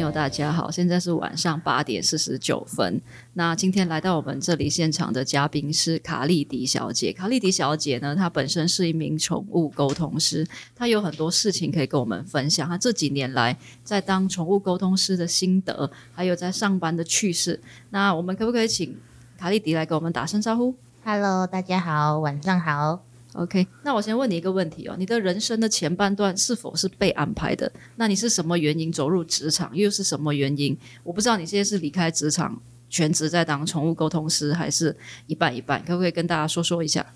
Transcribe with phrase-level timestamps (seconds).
[0.00, 3.00] 友，大家好，现在是晚上八点四十九分。
[3.34, 7.12] 那今天来到我们这里现场的嘉宾是卡莉迪小姐。
[7.12, 12.68] 卡莉迪小姐呢，她本身是一名宠物沟通师，她有很多事情可以跟我们分享。
[12.68, 17.60] 她这几年来在当宠物沟通师的心得，还有在上班的趣事。
[17.90, 18.96] 那我们可不可以请
[19.38, 23.09] 卡莉迪来给我们打声招呼？Hello，大家好，晚上好。
[23.34, 27.70] OK，那我先问你一个问题哦，你的人生的前半段是否是被安排的？
[27.94, 29.70] 那你是什么原因走入职场？
[29.76, 30.76] 又是什么原因？
[31.04, 34.96] 我不知道你现在是离开职场全职在当宠物沟通师，还是
[35.28, 35.80] 一半一半？
[35.84, 37.06] 可不可以跟大家说说一下？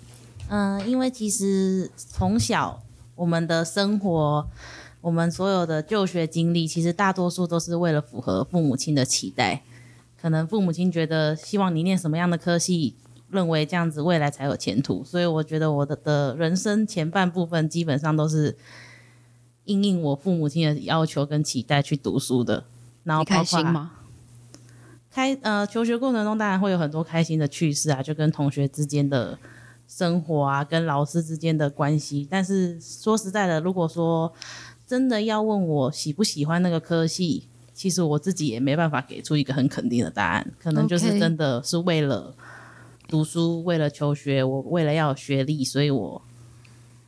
[0.47, 2.81] 嗯，因为其实从小
[3.15, 4.47] 我们的生活，
[5.01, 9.63] 我们所有的就学经历，其实大多数都是为了符合父母亲的期待。
[10.21, 12.95] 可能父母亲觉得希望你念什么样的科系。
[13.35, 18.57] 认为这样子未来才有前途，所以我觉得我的的人生前半部分基本上都是
[19.65, 22.63] 应应我父母亲的要求跟期待去读书的。
[23.03, 23.91] 然后开心吗？
[25.11, 29.37] 开呃，求学过程中当然会有很多开心的趣事啊，就跟同学之间的
[29.87, 32.27] 生活啊，跟老师之间的关系。
[32.29, 34.33] 但是说实在的，如果说
[34.87, 42.35] 真的要问我喜不喜欢那个科系，其实我自己也没办法给出一个很肯定的答案，可能就是真的是为了。
[43.07, 46.21] 读书为了求学，我为了要学历，所以我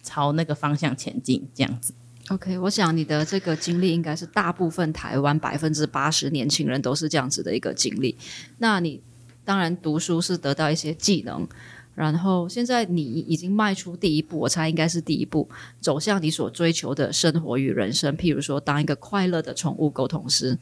[0.03, 1.93] 朝那个方向前进，这样子。
[2.29, 8.17] OK，我想你的这个经历应该是大部分台湾百分之八十年轻人都是这样子的一个经历。
[8.57, 9.01] 那你
[9.45, 11.47] 当然读书是得到一些技能，
[11.95, 20.57] 然后现在你已经迈出第一步，我猜应该是第一步，走向你所追求的生活与人生，譬如说当一个快乐的宠物沟通师。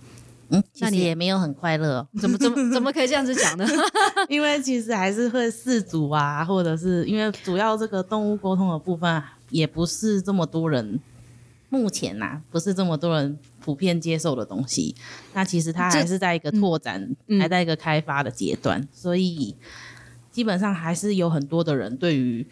[0.50, 3.66] 嗯，那你也没有很快乐， 怎么怎么怎么可以这样子讲呢？
[4.30, 11.00] 因为其实还是会四组啊，或者是因为主要这个动物沟通的部分也不是这么多人，
[11.70, 14.96] 目前呐不是这么多人普遍接受的东西。
[15.34, 19.56] 那其实它还是在一个拓展，还在一个开发的阶段，所以
[20.32, 22.46] 基本上还是有很多的人对于。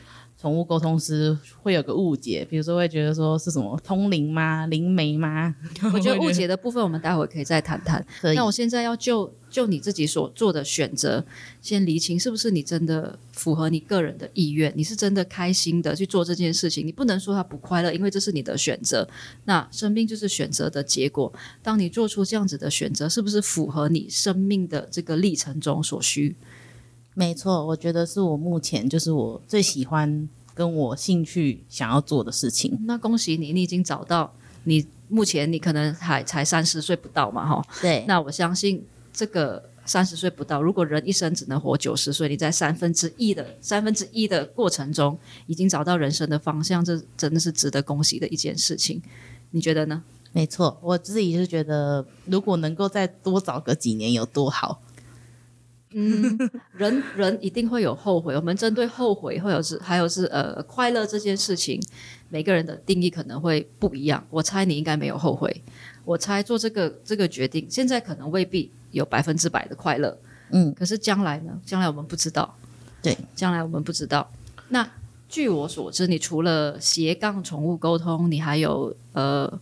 [0.44, 5.56] 宠物沟通师会有个误解，比如说会觉得说是什么通灵吗、灵媒吗？
[5.94, 8.06] 我觉得 误解的部分，我们待会可以再谈谈。
[8.36, 11.26] 那我现在要就就你自己所做的选择，
[11.62, 16.86] 先厘清是不是你真的符合你个人的意愿，你是真的开心的去做这件事情。
[16.86, 19.08] 你不能说他不快乐，因为这是你的选择。
[19.46, 21.32] 那生命就是选择的结果。
[21.62, 26.36] 当你做出这样子的选择，是不是符合你生命的这个历程中所需？
[27.16, 32.78] 没错，我觉得是我目前就是我最喜欢跟我兴趣想要做的事情。
[32.86, 37.66] 那恭喜你，你已经找到你目前你可能还才三十岁不到嘛，哈。
[37.82, 38.04] 对。
[38.08, 49.02] 那我相信这个三十岁不到，如果人一生只能活九十岁，你在三分之一的三分之一的过程中已经找到人生的方向，这真的是值得恭喜的一件事情。
[49.52, 50.02] 你觉得呢？
[50.32, 54.82] 没错，我自己是觉得，如果能够再多找个几年有多好。
[55.96, 56.38] 嗯，
[56.76, 58.36] 人人一定会有后悔。
[58.36, 61.82] 我们针对后悔，或者是还有是呃快乐这件事情，
[62.30, 64.24] 每个人的定义可能会不一样。
[64.30, 65.64] 我猜你应该没有后悔。
[66.04, 70.18] 我猜做这个这个决定，现在可能未必有百分之百的快乐。
[70.50, 71.58] 嗯，可是将来呢？
[71.66, 72.56] 将来我们不知道。
[73.02, 74.30] 对，将来我们不知道。
[74.70, 74.88] 那
[75.30, 79.60] 据我所知，你除了斜杠宠物沟通，你还有呃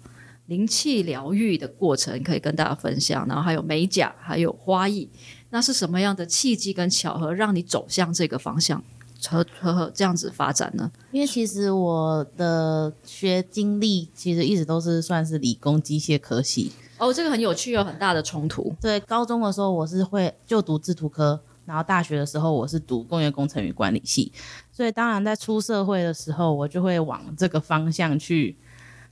[0.47, 5.07] 灵气疗愈的过程可以跟大家分享，然后还有美甲，还有花艺。
[5.51, 8.81] 那是什么样的契机跟巧合让你走向这个方向
[9.27, 10.91] 和和这样子发展呢？
[11.11, 18.73] 因为其实我的学经历其实一直都是算是理工机械科系哦，这个很有趣，有很大的冲突。
[18.81, 24.31] 对，高中的时候我是会就读制图科，然后大学的时候我是读工业工程与管理系，
[24.71, 28.57] 所以当然在出社会的时候，我就会往这个方向去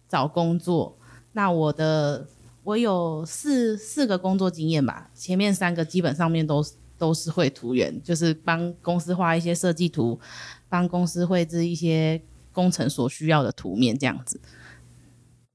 [0.08, 0.96] 找工作。
[1.34, 2.26] 那我的。
[2.64, 6.64] 我有四四个工作经验吧，前面三个基本上面都
[6.98, 10.20] 都是绘图员，就是帮公司画一些设计图，
[10.68, 14.40] 帮公司绘制一些工程所需要的图面这样子。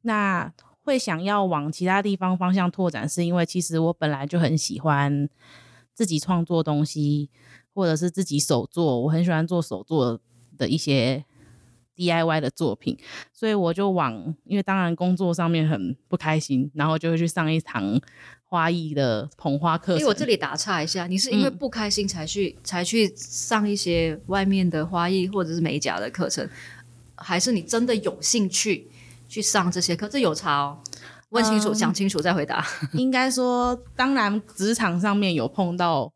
[0.02, 0.52] 那
[0.82, 5.28] 会想要往其他地方方向拓展，是因为其实我本来就很喜欢
[5.94, 7.30] 自己创作东西，
[7.72, 10.18] 或者是自己手做，我很喜欢做手做
[10.58, 11.24] 的一些。
[11.96, 12.98] DIY 的作品，
[13.32, 18.00] 所以我就往，因为当然工作上面很不开心，然后就会去上一堂
[18.44, 19.94] 花艺的捧花课。
[19.94, 26.48] 因为我这里打岔一下，你是因为不开心才去才去上一些外面的花艺或者是美甲的课程，
[27.16, 28.88] 还是你真的有兴趣
[29.28, 30.08] 去上这些课？
[30.08, 30.78] 这有差哦，
[31.30, 32.64] 问清楚讲清楚再回答。
[32.94, 36.13] 应该说，当然职场上面有碰到。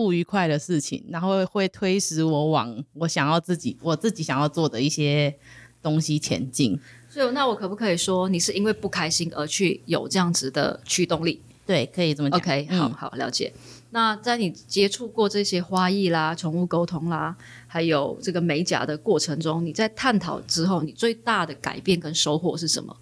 [0.00, 5.34] 不愉快的事情，然后会推使我往我想要自己我自己想要做的一些
[5.82, 6.80] 东西前进。
[7.10, 11.42] 所以，那我可不可以说，你是因为不开心而去有这样子的驱动力？
[11.66, 12.40] 对，可以这么讲。
[12.40, 13.52] OK，嗯好好了解。
[13.90, 17.36] 那在你接触过这些花艺啦、宠物沟通啦，
[17.66, 22.96] 还有这个美甲的过程中，你在探讨之后，你最大的改变跟收获是什么？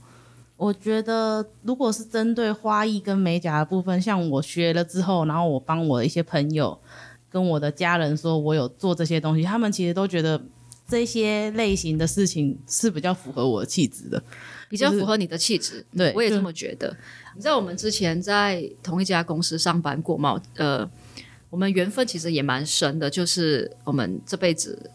[0.58, 6.76] 我觉得，如果是针对花艺跟美甲的部分，像我学了之后，然后我帮我的一些朋友
[7.30, 10.38] 跟我的家人说我有做这些东西，他们其实都觉得
[10.88, 14.20] 这些类型的事情是比较符合我的气质的。
[14.68, 16.94] 比较符合你的气质，嗯对我也这么觉得。
[17.36, 20.42] 你知道我们之前在同一家公司上班过吗？
[20.56, 20.86] 呃，
[21.50, 24.90] 我们缘分其实也蛮深的，就是我们这辈子。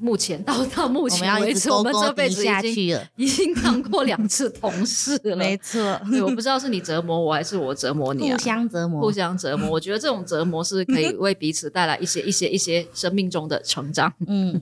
[0.00, 5.34] 目前到到目前为止，我们这辈子已经， 已经当过两次同事了。
[5.36, 8.44] 没错，对，我不知道是你折磨我还是我折磨你啊互。
[8.44, 9.12] 相折磨互。
[9.12, 14.12] 相折磨，我觉得这种折磨是可以 为彼此带来一些、一些、一些生命中的成长。
[14.26, 14.60] 嗯，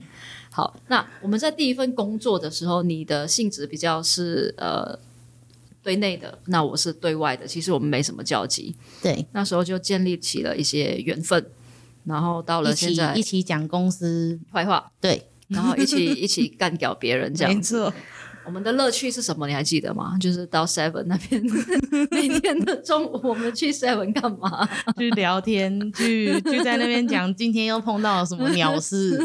[0.51, 4.97] 好，那我们在第一份工作的时候，你的性质比较是呃
[5.83, 8.75] 对内的，那我是对外的，其实我们没什么交集。
[9.01, 11.45] 对，那时候就建立起了一些缘分，
[12.07, 17.77] 然后到了现在一起讲公司，坏话，对，然后一起 一起干掉别人这样没子。
[17.83, 17.93] 错。
[18.45, 19.45] 我们的乐趣是什么？
[19.45, 20.17] 你还记得吗？
[20.21, 21.43] 就是到 Seven 那边，
[22.09, 24.65] 每天的中午我们去 Seven 干嘛？
[24.97, 29.19] 去聊天，去去在那边讲今天又碰到了什么鸟事，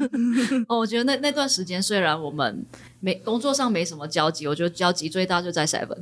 [0.68, 2.62] 哦，我觉得那那段时间虽然我们
[3.00, 5.96] 没工作上没什么交集，我觉得交集最大就在 Seven。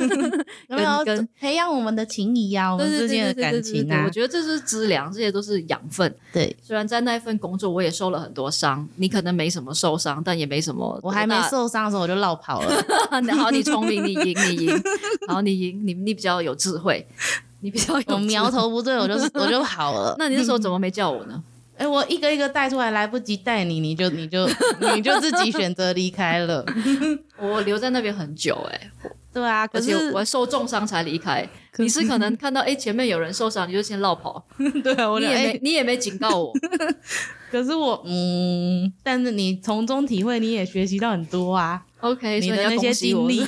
[0.68, 4.10] 有没有跟培养我们的情谊啊，我们之间的感情啊我？
[4.10, 6.14] 觉得这是资粮，这些都是养分。
[6.32, 10.98] 对，虽然在那一份工作我也受了很多伤，你可能没什么受伤，但也没什么。
[11.02, 11.34] 我还没。
[11.50, 12.84] 受伤的时候我就落跑了。
[13.38, 14.82] 好，你聪明，你赢，你赢。
[15.28, 17.06] 好，你赢，你你比较有智慧，
[17.60, 20.14] 你比较有我苗头不对，我就是我就跑了。
[20.18, 21.42] 那你那时候怎么没叫我呢？
[21.76, 24.46] 哎、我一个一个带出来，来不及带你，你就你就
[24.94, 26.64] 你就自己选择离开了。
[27.38, 28.90] 我留在那边很久哎、
[29.32, 31.46] 对啊，可而且是我还受重伤才离开。
[31.78, 34.44] 你是可能看到哎、前面有人受伤，你就先绕跑，
[34.84, 36.52] 对啊，我你没你也没警告我。
[37.50, 41.82] 可是我嗯，但是你从中体会，你也学习到很多啊。
[42.00, 43.40] OK，你的那些经历，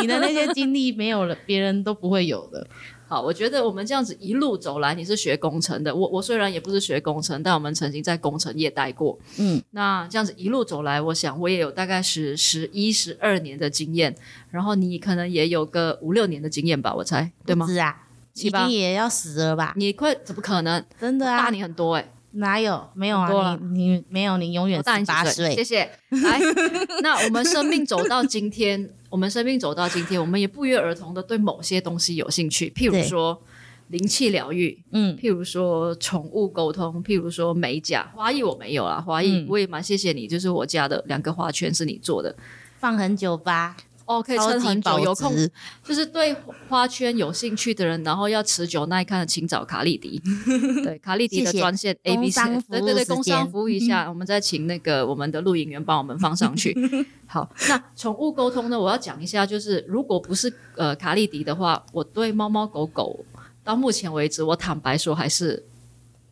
[0.00, 2.66] 你的那些经历没有了，别人都不会有的。
[3.06, 9.18] 好，我觉得我们这样子一路走来，你是学工程的，我我虽然也不是学工程，但我们曾经在工程业待过。
[9.38, 14.16] 嗯，那这样子一路走来，我想我也有大概是十一、十二年的经验，
[14.50, 17.66] 然后你可能也有个五六年的经验吧，我猜对吗？
[17.66, 17.94] 是啊，
[18.32, 19.74] 已七八经也要死了吧？
[19.76, 20.82] 你快怎么可能？
[20.98, 22.88] 真的啊，大你很多哎、哪有？
[22.94, 25.90] 没有啊你你没有，你永远我大你几十八岁，谢谢。
[26.10, 26.40] 来，
[27.02, 33.40] 那我们生命走到今天，我们生命走到今天，我们也不约而同的对某些东西有兴趣，譬如说
[33.88, 42.34] 灵气疗愈，嗯，譬如说宠物沟通，譬如说美甲、花艺我没有啦，花艺嗯我也蛮谢谢你，就是我家的两个花圈是你做的。
[42.78, 45.50] 放很久吧，哦，可以撑很久，保有空值。
[45.82, 46.34] 就是对
[46.68, 50.20] 花圈有兴趣的人，然后要持久耐看的，请找卡丽迪。
[50.84, 56.76] 对，卡丽迪的专线 A B 工 C，对对对，时工商服务一下，我们再请那个我们的录影员帮我们放上去。
[57.26, 63.24] 好，那宠物沟通呢，我要讲一下，就是如果不是呃卡丽迪的话，我对猫猫狗狗
[63.64, 65.64] 到目前为止，我坦白说还是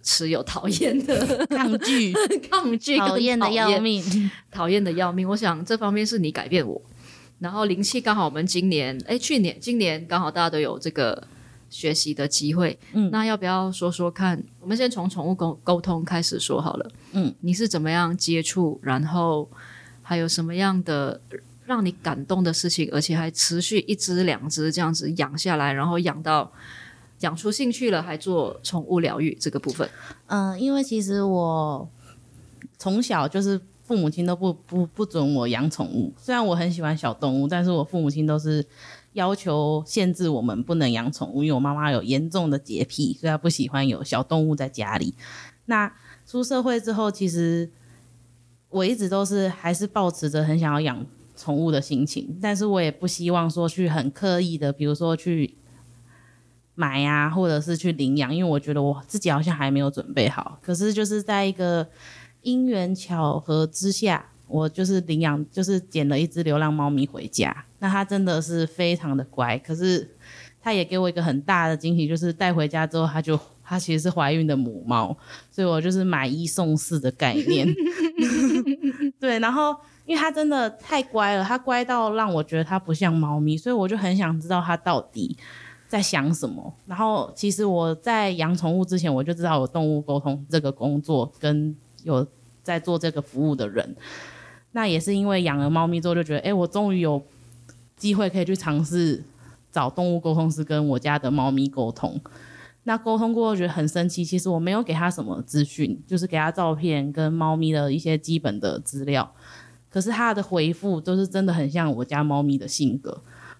[0.02, 2.12] 持有讨厌的抗拒，
[2.50, 4.30] 抗拒讨厌的要命。
[4.50, 5.26] 讨厌的要命。
[5.28, 6.80] 我想这方面是你改变我。
[7.42, 11.26] 然后灵气刚好我们今年，哎，去年今年刚好大家都有这个
[11.68, 12.78] 学习的机会。
[12.92, 14.40] 嗯那要不要说说看？
[14.60, 16.90] 我们先从宠物沟沟通开始说好了。
[17.10, 18.78] 嗯，你是怎么样接触？
[18.80, 19.50] 然后
[20.02, 21.20] 还有什么样的
[21.66, 22.88] 让你感动的事情？
[22.92, 26.52] 而且还持续一只两只这样子养下来，然后养到
[27.22, 29.90] 养出兴趣了，还做宠物疗愈这个部分。
[30.26, 31.88] 嗯、因为其实我
[32.78, 33.60] 从小就是
[33.92, 38.66] 父母亲都不不不准我养宠物，虽然我很喜欢小动物，但是我父母亲都是
[39.12, 45.14] 要求限制我们不能养宠物，因为我妈妈有严重的洁癖，所以她不喜欢有小动物在家里。
[45.66, 45.92] 那
[46.26, 47.70] 出社会之后，其实
[48.70, 51.06] 我一直都是还是保持着很想要养
[51.36, 55.54] 宠物的心情，但是我也不希望说去很刻意的，比如说去
[56.74, 60.58] 买呀、或者是去领养，因为我觉得我自己好像还没有准备好。
[60.62, 61.86] 可是就是在一个
[62.42, 67.64] 因缘巧合之下，我就是领养，就是捡了一只流浪猫咪回家。
[67.78, 70.08] 那它真的是非常的乖，可是
[70.60, 75.16] 它也给我一个很大的惊喜，就是带回家之后，它就它其实是怀孕的母猫，
[75.50, 77.66] 所以我就是买一送四的概念。
[79.18, 79.74] 对，然后
[80.06, 85.36] 因为它真的太乖了，它乖到让我觉得它不像猫咪，所以我就很想知道它到底
[85.88, 86.72] 在想什么。
[86.86, 92.26] 然后其实我在养宠物之前，我就知道有动物沟通这个工作，跟有
[92.62, 93.96] 在做这个服务的人。
[94.74, 97.22] 那也是因为养了猫咪之后，就觉得，哎、我终于有
[97.96, 99.22] 机会可以去尝试
[99.70, 102.18] 找动物沟通师跟我家的猫咪沟通。
[102.84, 109.30] 那沟通过后觉得很生气，其实我没有给他什么资讯，就是给他照片跟猫咪的一些基本的资料。
[109.90, 113.10] 可是他的回复都是真的很像我家猫咪的性格，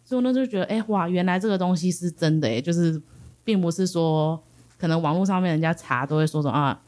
[0.03, 3.01] 所以我那时候觉得，哎哇，原来这个东西是真的哎，就是
[3.45, 4.43] 并不是说
[4.79, 6.81] 可能网络上面人家查都会说说啊。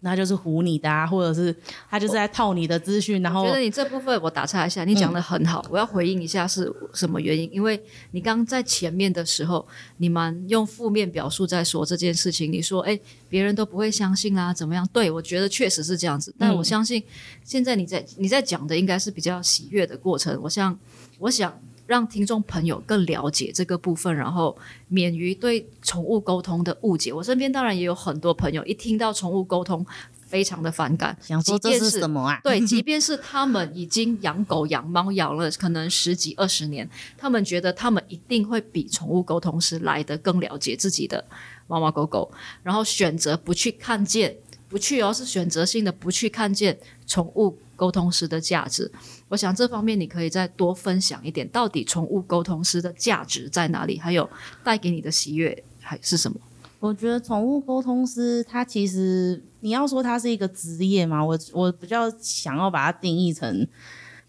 [0.00, 1.54] 那就是唬你的，啊，或者是
[1.88, 7.48] 他就是在套你的资讯，然后觉得你这部分我打岔一下，你讲的很好，我要回应一下是什么原因？
[7.52, 9.66] 因为你刚在前面的时候，
[9.98, 14.88] 你们用负面表述在说这件事情，你说哎，别人都不会相信啊，怎么样？
[14.92, 17.02] 对我觉得确实是这样子，但我相信
[17.44, 20.40] 现在你在你在讲的应该是比较喜悦的过程。
[20.42, 20.78] 我想，
[21.18, 21.60] 我想。
[21.90, 24.56] 让听众朋友更了解这个部分，然后
[24.86, 27.12] 免于对宠物沟通的误解。
[27.12, 29.84] 我身边当然也有很多朋友，一听到宠物沟通，
[30.24, 32.40] 非常的反感，想说这是什么啊？
[32.44, 41.26] 对， 即便是他们已经养狗养猫养了可能十几二十年，他们觉得他们一定会比宠物沟通师来的更了解自己的
[41.66, 42.30] 猫猫狗狗，
[42.62, 44.36] 然后选择不去看见，
[44.70, 47.58] 不去哦，是选择性的不去看见宠物。
[47.80, 48.92] 沟通师的价值，
[49.28, 53.98] 我想这方面你可以再多分享一点，到底宠物沟通师的价值在哪里？
[53.98, 54.28] 还有
[54.62, 56.38] 带给你的喜悦还是什么？
[56.78, 63.66] 我觉得宠物沟通师他其实你要说他是一个职业嘛，我我比较想要把它定义成，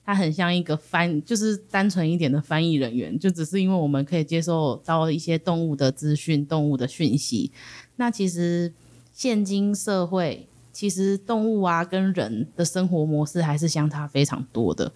[0.05, 7.51] 他很像一个翻，就是单纯一点的翻译人员，就只是因为我们可以接受到一些动物的资讯、动物的讯息。
[7.97, 8.71] 那其实
[9.13, 10.47] 现今社会。
[10.73, 14.89] 其实动物啊跟人的生活模式还是相差非常多的。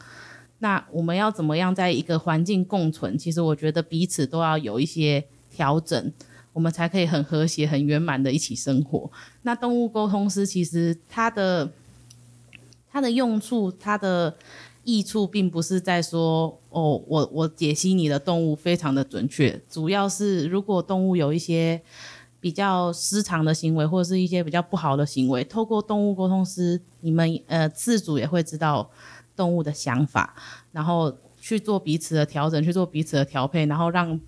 [0.60, 3.18] 那我们要怎么样在一个环境共存？
[3.18, 6.14] 其实我觉得彼此都要有一些调整，
[6.54, 9.12] 我们才可以很和谐、很圆满的一起生活。
[9.42, 11.70] 那动物沟通师其实它的
[12.90, 14.34] 它的用处、它的
[14.86, 21.82] 益处，并不是在说哦，我我解析你的动物非常的准确，主要是如果动物有一些。
[22.46, 28.88] 比较失常的行为，或者是一些比较不好的行为，透过动物沟通师，你们呃自主也会知道
[29.36, 30.36] 动物的想法，
[30.72, 31.12] 然后
[31.42, 34.22] 去做彼此的调整，去做彼此的调配，然后让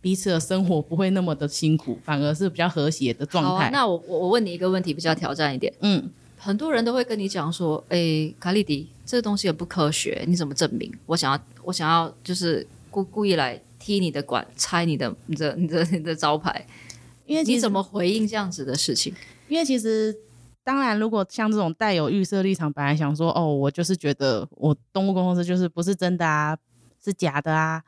[0.00, 3.70] 彼此的生活不会那么的辛苦，反而是比较和谐的状态。
[3.72, 5.74] 那我我我问你一个问题，比较挑战一点。
[5.80, 10.88] 嗯，很多人都会跟你讲说，哎，卡利迪，这个东西也不科学，你怎么证明？
[11.06, 16.64] 我想要我想要就是故故意来踢你的馆，拆你的你的你的你的招牌。
[17.28, 19.14] 因为你怎么回应这样子的事情？
[19.48, 20.16] 因为其实，
[20.64, 26.56] 当然，如果像这种带有预设立场，本来想说，哦，我就是觉得我动物公司就是不是真的啊，
[27.04, 27.82] 是假的啊，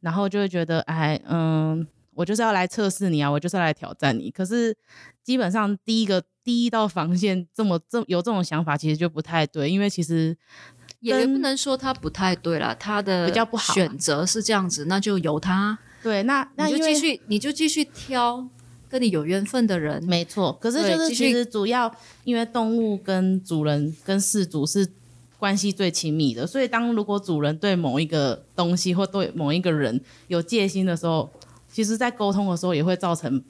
[0.00, 4.28] 然后就会觉得，哎，嗯，我就是要来测试你啊，我就是要来挑战你。
[4.28, 4.76] 可是，
[5.22, 10.36] 基本上第一个第一道防线，这么这有这种想法，其实就不太对，因为其实
[10.98, 15.78] 也不能说他不太对了，他的比较不好选择是这样子，那就由他。
[16.02, 18.48] 对，那那你就继续，你就继续挑。
[18.90, 20.52] 跟你有缘分的人，没错。
[20.60, 21.94] 可是就是其实主要
[22.24, 24.86] 因为动物跟主人跟饲主是
[25.38, 31.30] 关系最亲密的，所以当如果主人对某一个东西或对某一个人有戒心的时候，
[31.72, 33.42] 其实在沟通的时候也会造成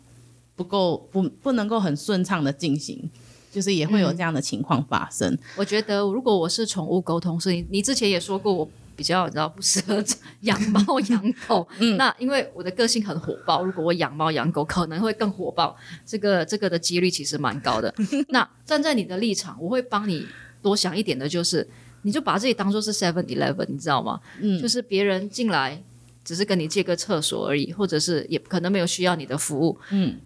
[0.55, 3.11] 不够不不能够很顺畅的进行，
[3.51, 5.37] 就是也会有这样的情况发生。
[5.57, 8.69] 我觉得如果我是宠物沟通师，你你之前也说过我。
[9.01, 10.05] 比较你知道不适合
[10.43, 17.95] 养猫养狗， 嗯那因为我的个性很火爆，如果我养猫养狗可能会更火爆，这个这个的几率其实蛮高的。
[18.29, 20.27] 那站在你的立场，我会帮你
[20.61, 21.67] 多想一点的，就是
[22.03, 24.21] 你就把自己当做是 Seven Eleven，你知道吗？
[24.39, 25.83] 嗯，就是别人进来
[26.23, 29.79] 只是跟你借个厕所而已，或者是也可能没有需要你的服务。
[29.91, 30.17] 嗯，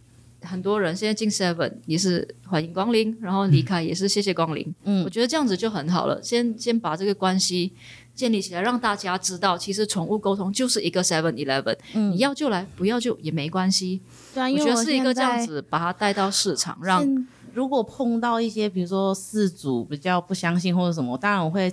[0.43, 4.75] 很多人现在进 Seven 也是欢迎光临，然后离开也是谢谢光临。
[4.83, 7.73] 嗯，我觉得这样子就很好了，先先把这个关系。
[8.15, 14.01] 建立起来，让大家知道，其实宠物沟通就是一个 Seven Eleven，你要就来，不要就也没关系。
[14.33, 17.05] 对啊，我觉得是一个这样子，把它带到市场，让
[17.53, 21.73] 如果碰到一些比如说事主比较不相信或者什么，当然我会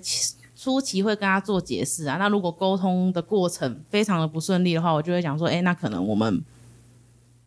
[0.56, 2.18] 初期会跟他做解释啊。
[2.18, 6.44] 那如果沟通的过程非常的不顺利的话，我就会讲说，哎，那可能我们。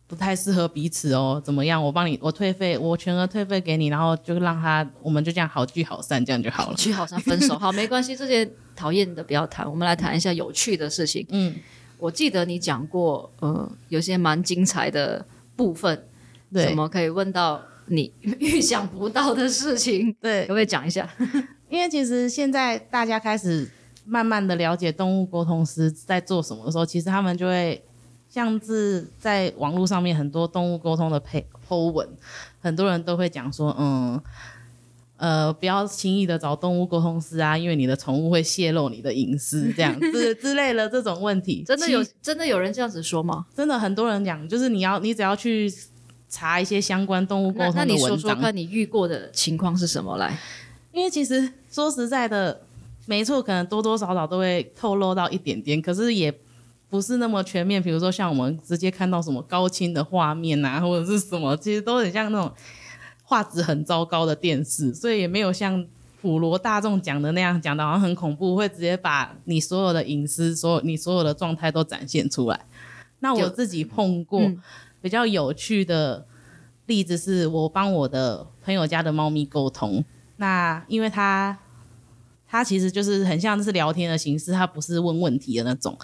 [0.07, 1.83] 不太适合彼此哦，怎么样？
[1.83, 6.75] 我帮你，我退费，我全额退费给你，然后就让他，我们就这样好聚好散，这样就好了。
[6.75, 11.25] 聚好散，分手 好，没关系，这些讨厌的不要谈，我们来谈一下有趣的事情。
[11.29, 11.55] 嗯，
[11.97, 16.05] 我记得你讲过，呃，有些蛮精彩的部分，
[16.53, 20.15] 对什么可以问到你 预想不到的事情？
[20.21, 21.09] 对，可不可以讲一下？
[21.67, 23.67] 因为其实现在大家开始
[24.05, 27.83] 慢慢的了解动物沟通师在做什么的时候，其实他们就会。
[28.35, 32.05] 像是在网络上面很多动物沟通的配 po 文，
[32.59, 34.21] 很多人都会讲说，嗯，
[35.15, 43.45] 呃，不要轻易的找动物沟通师啊，因为你的宠物会泄露你的隐私，这样子 之类的这种问题，真的有真的有人这样子说吗？
[43.55, 45.73] 真的很多人讲，就是你要你只要去
[46.27, 50.37] 查一些相关动物沟那那通的你说说看你遇过的情况是什么来？
[50.91, 52.59] 因为其实说实在的，
[53.05, 56.29] 没错，可能多多少少都会透露到一点点，可是也
[56.89, 57.81] 不是那么全面。
[57.81, 62.51] 比如说像我们直接看到什么高清的画面啊，或者是什么，其实都很像那种
[63.23, 65.85] 画质很糟糕的电视，所以也没有像
[66.21, 72.65] 普罗大众讲的那样讲的好像很恐怖，会直接把你所有的隐私、所有你所有的状态都展现出来。
[73.19, 74.41] 那我自己碰过
[75.01, 76.25] 比较有趣的
[76.85, 80.03] 例子，是我帮我的朋友家的猫咪沟通。
[80.37, 81.57] 那因为它
[82.47, 85.97] 它其实就是很像是聊天的形式，它不是问问题的那种。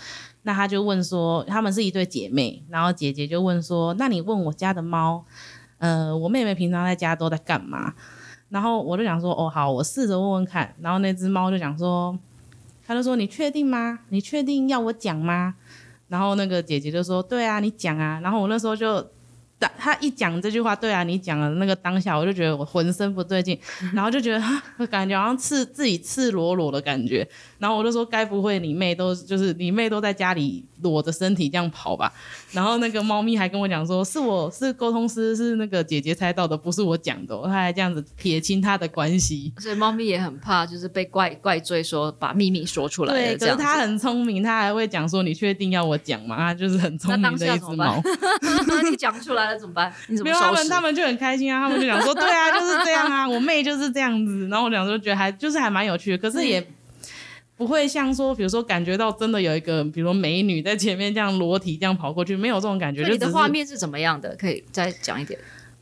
[0.43, 5.25] 那他就问说，他们是一对姐妹，然后姐姐就问说，那你问我家的猫，
[5.77, 7.93] 呃，我妹妹平常在家都在干嘛？
[8.50, 10.75] 然后我就想说，哦，好，我试着问问看。
[10.81, 12.17] 然后那只猫就想说，
[12.86, 14.00] 他就说，你确定吗？
[14.10, 15.55] 你确定要我讲吗？
[16.07, 18.19] 然后那个姐姐就说，对啊，你讲啊。
[18.21, 19.07] 然后我那时候就。
[19.62, 23.58] 他他一讲这句话，对啊，你讲的那个当下，我就觉得我浑身不对劲，
[23.94, 27.27] 然后就觉得哈， 感觉好像赤自己赤裸裸的感觉，
[27.60, 32.12] 然后我就说，该不会你妹都就是你妹都在家里裸着身体这样跑吧？
[32.53, 39.53] 然后那个猫咪还跟我讲说，是我是沟通师，是那个姐姐猜到的，不是我讲的哦、他还这样子撇清他的关系。
[39.58, 43.38] 所以猫咪也很怕，就是被怪怪罪说把秘密说出来对。
[43.38, 48.01] 可是他很聪明，他还会讲说：“你确定要我讲吗？”他就是很聪明的一只猫。
[48.89, 49.93] 你讲出来了怎么办？
[50.08, 50.67] 你怎没有他们？
[50.70, 56.65] 他们就很开心啊，他们就讲说：“对啊，就是这样啊，我妹就是这样子。”然后我讲说觉得还就是还蛮有趣的，可是也
[57.62, 64.36] 不会像说，比如说感觉到真的有一个，比如说美女在前面这样裸体这样跑过去，没有这种感觉，你的画面是怎么样的？
[64.36, 65.39] 可以再讲一点。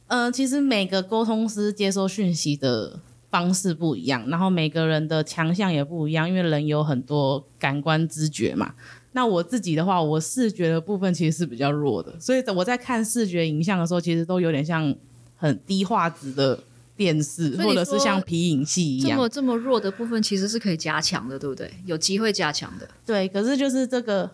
[0.07, 8.73] 呃，其实每个沟通师接收讯息的方式不一样，然后每个人的强项也不一样，因为人有很多感官知觉嘛。
[9.13, 14.93] 那我自己的话，我视觉的部分其实是比较弱的，所以我在看视觉影像的时候，其实都有点像
[15.37, 16.59] 很低画质的
[16.99, 19.11] 电视，或者是像皮影戏一样。
[19.11, 21.71] 这么这么弱的部分其实是可以加强的，对不对？
[21.85, 22.85] 有机会加强的。
[23.05, 24.29] 对，可是就是这个，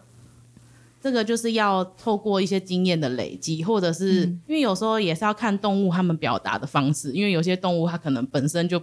[1.00, 8.82] 这个就是要透过一些经验的累积，或者是、因为有时候也是要看动物他们表达的方式，因为有些动物它可能本身就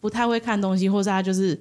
[0.00, 1.58] 不太会看东西，或是它就是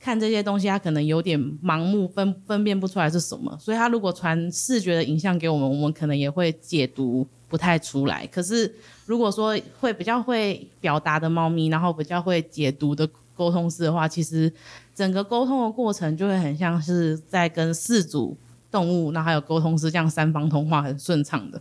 [0.00, 8.26] 看这些东西，它可能有点盲目分分辨不出来是什么，所以它如果传视觉的影像给我们，我们可能也会解读不太出来。
[8.26, 8.74] 可是
[9.10, 14.52] 如果说会比较会表达的猫咪，然后比较会解读的沟通师的话，其实
[14.94, 18.36] 整个沟通的过程就会很像是在跟四组、
[18.70, 21.60] 动物，然后还有沟通师这样三方通话，很顺畅的。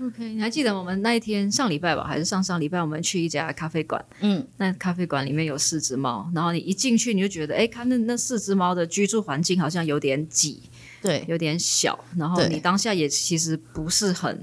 [0.00, 10.62] OK，你还记得我们那一天上礼拜吧，还是上上礼拜，我们去一家咖啡馆，嗯，那咖啡馆里面有四只猫，然后你一进去你就觉得，哎，看那那四只猫的居住环境好像有点挤，
[11.02, 14.40] 对，有点小，然后你当下也其实不是很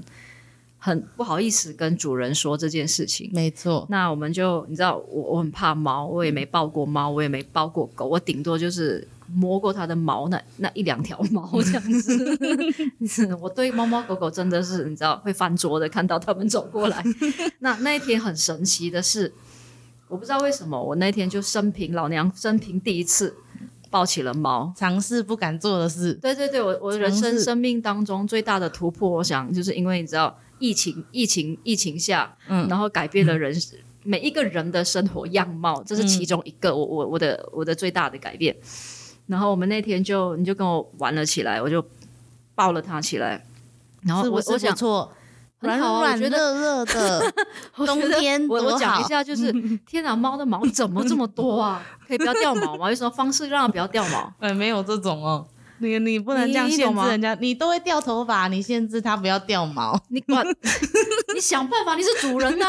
[0.78, 3.30] 很不好意思跟主人说这件事情。
[3.32, 12.38] 没错，那我们就你知道，我我很怕猫，我也没抱过猫，我也没抱过狗，我顶多就是摸过它的毛那那一两条毛 这样子。
[13.06, 17.02] 是我对猫猫狗狗真的是你知道会翻桌的，看到它们走过来。
[17.58, 19.32] 那那一天很神奇的是，
[20.06, 23.34] 我不知道为什么，我那天就生平老娘生平第一次
[23.90, 24.72] 抱起了猫。
[24.76, 33.54] 尝试不敢做的事，对对对，我我人生生命当中最大的突破，我想就是因为你知道疫情疫情疫情下，嗯然后改变了人、
[34.02, 38.56] 每一个人的生活样貌，这是其中一个、我我我的我的最大的改变。
[39.26, 41.84] 然后我们那天就你就跟我玩了起来，我就
[42.54, 43.44] 抱了它起来，
[44.02, 45.12] 然后是是我我想错？
[45.60, 47.32] 软很好啊软我觉得 热热的，
[47.84, 49.52] 冬天我我讲一下，就是
[49.86, 51.84] 天哪，猫的毛怎么这么多啊？
[52.06, 52.88] 可以不要掉毛吗？
[52.88, 54.32] 有什么方式让它不要掉毛？
[54.38, 55.46] 哎，没有这种哦。
[55.78, 59.98] 你你不能这样限制人家，你都会掉头发，你限制它不要掉毛。
[60.08, 60.44] 你管，
[61.34, 62.66] 你想办法，你是主人呐、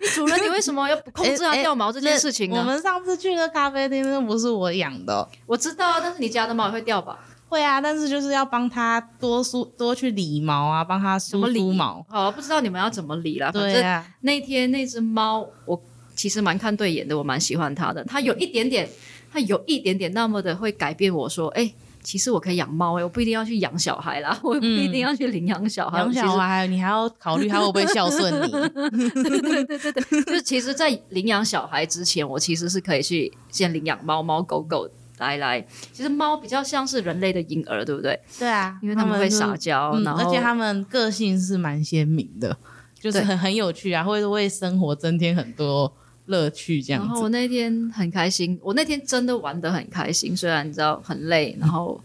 [0.00, 2.58] 你主人，你为什么要不控制它掉毛这件事情呢？
[2.58, 7.18] 我们上次去的咖啡厅，那不是我养的哦、我知道啊，但是你家的毛也会掉吧？
[7.48, 12.04] 会啊，但是就是要帮它多梳多去理毛啊，帮它梳怎么理梳毛。
[12.10, 13.52] 哦，不知道你们要怎么理啦。
[13.52, 15.80] 对啊，那天那只猫，我
[16.16, 18.02] 其实蛮看对眼的，我蛮喜欢它的。
[18.04, 18.88] 它有一点点，
[19.32, 21.72] 它有一点点那么的会改变我说，哎、
[22.04, 25.98] 其实我可以养猫哎、我不一定要去养小孩啦， 我不一定要去领养小孩。
[25.98, 28.50] 养小孩你还要考虑他会不会孝顺你。
[28.50, 34.88] 对对对对，就是其实，在领养小孩之前，我其实是可以去先领养猫猫狗狗。
[35.18, 38.18] 来来，其实猫比较像是人类的婴儿，对不对？
[38.36, 42.56] 对啊，因为它们会撒娇，嗯，然后而且它们个性是蛮鲜明的，
[43.00, 45.90] 就是很很有趣啊，会为生活增添很多
[46.26, 47.08] 乐趣这样子。
[47.08, 52.00] 然后我那天很开心，我那天真的玩的很开心，虽然你知道很累，然后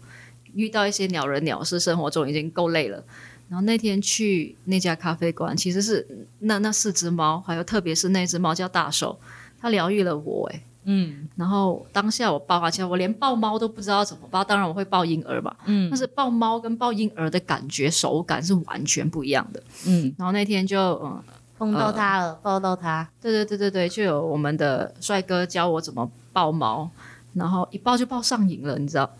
[0.54, 3.02] 遇到一些鸟人鸟事，生活中已经够累了。
[3.48, 6.06] 然后那天去那家咖啡馆，其实是
[6.38, 9.18] 那那四只猫，还有特别是那只猫叫大手，
[9.60, 10.62] 它疗愈了我哎。
[10.84, 19.62] 嗯然后当下我抱啊，其实，我连抱猫都不知道怎么抱，当然我会抱婴儿嘛，嗯但是抱猫跟抱婴儿的感觉、手感是完全不一样的。
[19.86, 21.22] 嗯，然后那天就嗯，
[21.60, 26.90] 碰到它了，抱到它，对对对对对，就有我们的帅哥教我怎么抱猫，
[27.34, 29.10] 然后一抱就抱上瘾了，你知道。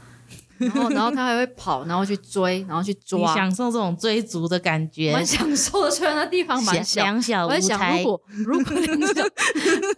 [0.57, 5.91] 然后，然后他还会跑，然后去追，然后去你抓，享受这种追逐的感觉蛮，享受的。
[5.91, 8.05] 虽然那地方蛮小，两小无我在想，猜如。
[8.05, 9.23] 果如果两小，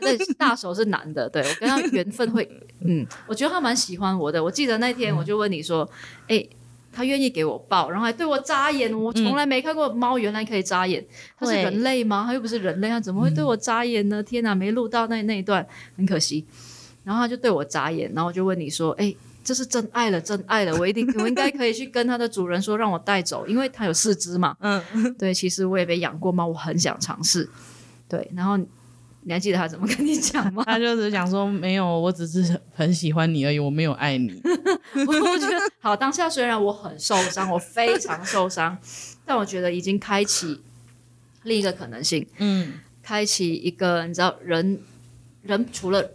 [0.00, 2.48] 对大手是男的，对我跟他缘分会，
[2.84, 4.42] 嗯，我觉得他蛮喜欢我的。
[4.42, 5.88] 我记得那天我就问你说，
[6.28, 6.44] 哎、
[6.92, 8.92] 他愿意给我抱，然后还对我眨眼。
[8.92, 11.04] 我从来没看过猫原来可以眨眼，
[11.38, 12.24] 它是人类吗？
[12.26, 14.22] 它又不是人类，它怎么会对我眨眼呢？
[14.22, 16.44] 天哪，没录到那那一段，很可惜。
[17.04, 20.72] 然后他就对我眨眼，然后我就问你说，哎、这是真爱了，真爱了！
[20.78, 24.56] 我一定， 我应该可以去跟它的主人说，让我带走，因为它有四只嘛。
[24.60, 24.80] 嗯，
[25.18, 27.48] 对，其实我也没养过猫，我很想尝试。
[28.08, 28.56] 对，然后
[29.24, 30.62] 你还记得他怎么跟你讲吗？
[30.66, 34.40] 他就是讲说没有，我只是很喜欢你而已，我没有爱你。
[35.06, 38.78] 我我觉得好，当下虽然我很受伤，我非常受伤，
[39.24, 40.60] 但我觉得已经开启
[41.44, 42.74] 另一个可能性，嗯。
[43.02, 44.80] 开启一个你知道人
[45.42, 46.12] 人除了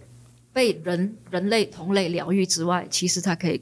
[0.53, 3.61] 被人人类同类疗愈之外，其实它可以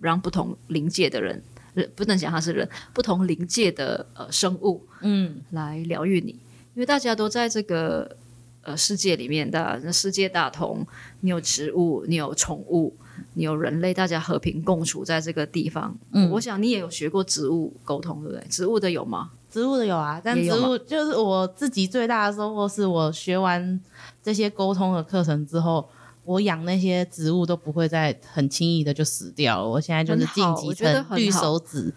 [0.00, 1.40] 让不同灵界的人。
[1.74, 5.40] 人不能讲他是人，不同灵界的呃生物嗯。
[5.50, 6.30] 来疗愈你，
[6.74, 8.16] 因为大家都在这个
[8.62, 10.84] 呃世界里面的那世界大同，
[11.20, 12.96] 你有植物，你有宠物，
[13.34, 15.96] 你有人类，大家和平共处在这个地方。
[16.12, 18.46] 嗯我想你也有学过植物沟通，对不对？
[18.48, 19.30] 植物的有吗？
[19.50, 23.80] 植物的有啊，但植物就是我自己最大的收获是我学完
[24.22, 25.88] 这些沟通的课程之后，
[26.24, 29.68] 我养那些植物都不会再很轻易的就死掉了。
[29.68, 31.92] 我现在就是晋级成绿手指。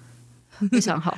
[0.71, 1.15] 非常好。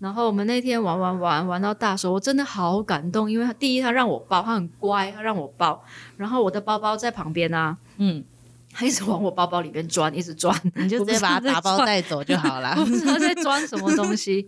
[0.00, 5.80] 然后我们那天玩玩玩玩到大手，我真的好感动，因为他第一他让我抱，他很乖，他让我抱，
[6.16, 8.24] 然后我的包包在旁边啊，嗯，
[8.72, 12.84] 他一直往我包包里面钻，一直钻， 你就直接把它打包带走就好了 我。
[12.84, 14.46] 不知道在钻什么东西。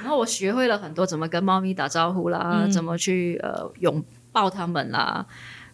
[0.00, 5.24] 然后我学会了很多怎么跟猫咪打招呼啦，嗯怎么去呃拥抱它们啦，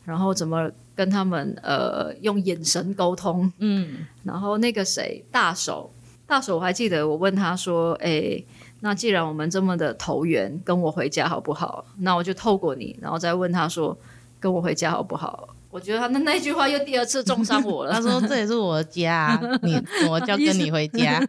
[0.04, 3.50] 然后怎么跟它们呃用眼神沟通。
[3.58, 5.90] 嗯然后那个谁大手
[6.26, 8.40] 大手，我还记得我问他说：“哎，
[8.80, 13.96] 那既然我们这么的投缘，跟我回家好不好？”那我就透过你，然后再问他说
[14.40, 17.92] ：“跟我回家好不好？”我觉得他那那句话又第二次重伤我了。
[17.94, 21.22] 他说这也是我的家啊，你我就要跟你回家。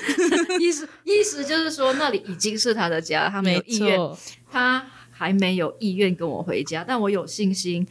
[0.58, 4.00] 意思意思就是说，那里已经是他的家，他没没有意愿，
[4.50, 7.86] 他还没有意愿跟我回家，但我有信心。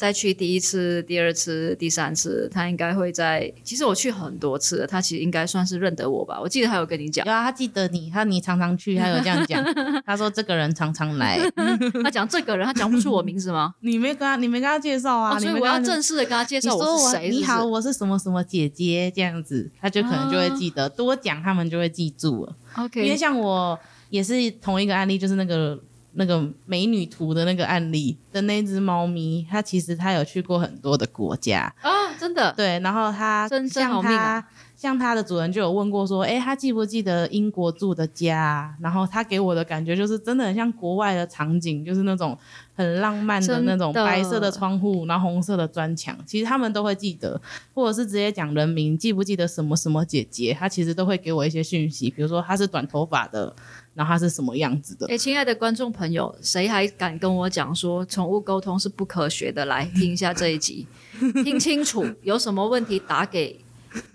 [0.00, 3.52] 再去第一次、第二次、第三次，他应该会在。
[3.62, 6.40] 其实我去很多次了，他其实应该算是认得我吧。
[6.40, 9.62] 我记得他有跟你讲有， 啊，他记得你，他你常常去，他有这样讲。
[10.06, 11.38] 他说这个人常常来，
[12.02, 13.74] 他讲这个人，他讲不出我名字吗？
[13.80, 15.36] 你没跟他，你没跟他介绍啊？
[15.36, 17.28] 哦，所以我要正式的跟他介绍我我是谁。
[17.28, 22.56] 你好，我是什么什么姐姐这样子，他就可能就会记得，多讲他们就会记住了。
[22.90, 25.78] 是因为像我也是同一个案例，就是那个
[26.12, 34.44] 那个美女图的那个案例的那只猫咪，它其实它有去过很多的国家，啊，真的，对，然后它像它
[34.76, 38.38] 像它的主人就有问过说，哎，它记不记得英国住的家？
[38.40, 38.74] 啊？
[38.80, 42.36] 然后它给我的感觉就是真的很像国外的场景，就是那种
[42.74, 47.38] 很浪漫的那种白色的窗户，然后红色的砖墙，其实他们都会记得，
[47.74, 53.54] 或者是直接讲人名，记不记得什么什么姐姐，它其实都会给我一些讯息，比如说她是短头发的，
[53.94, 55.06] 然后她是什么样子的。
[55.08, 59.64] 哎，亲爱的观众朋友，谁还敢跟我讲说宠物沟通是不科学的？
[59.66, 60.86] 来听一下这一集，
[61.44, 63.60] 听清楚，有什么问题打给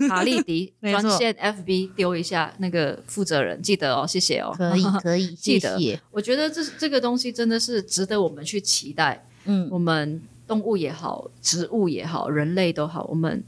[0.07, 4.53] 卡利迪 专线 FB 丢一下那个负责人，记得哦，谢谢哦。
[4.57, 6.01] 可以， 可以，记得谢谢。
[6.11, 9.27] 我觉得这这个东西真的是值得我们去期待。
[9.45, 13.43] 嗯，我们动物也好，植物也好，人类都好，我们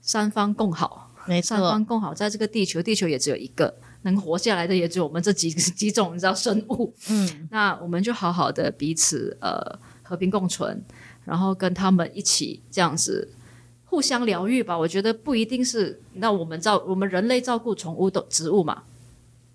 [0.00, 6.92] 三方共好，没错三方，共好，在这个地球，地球也只有一个，能活下来的也只有我们这几 几种，你知道生物。
[7.08, 10.82] 嗯，那我们就好好的彼此呃和平共存，
[11.24, 13.28] 然后跟他们一起这样子
[13.84, 14.76] 互相疗愈吧。
[14.78, 18.82] 我觉得不一定是那我们照我们人类照顾宠物的植物嘛，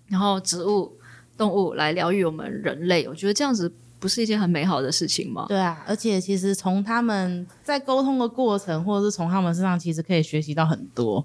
[0.08, 0.96] 然后植物
[1.36, 5.46] 动物来疗愈我们人类，我觉得这样子不是一件很美好的事情吗？
[5.48, 11.24] 对啊，而且其实从他们在沟通的过程，或者是从他们身上，其实可以学习到很多。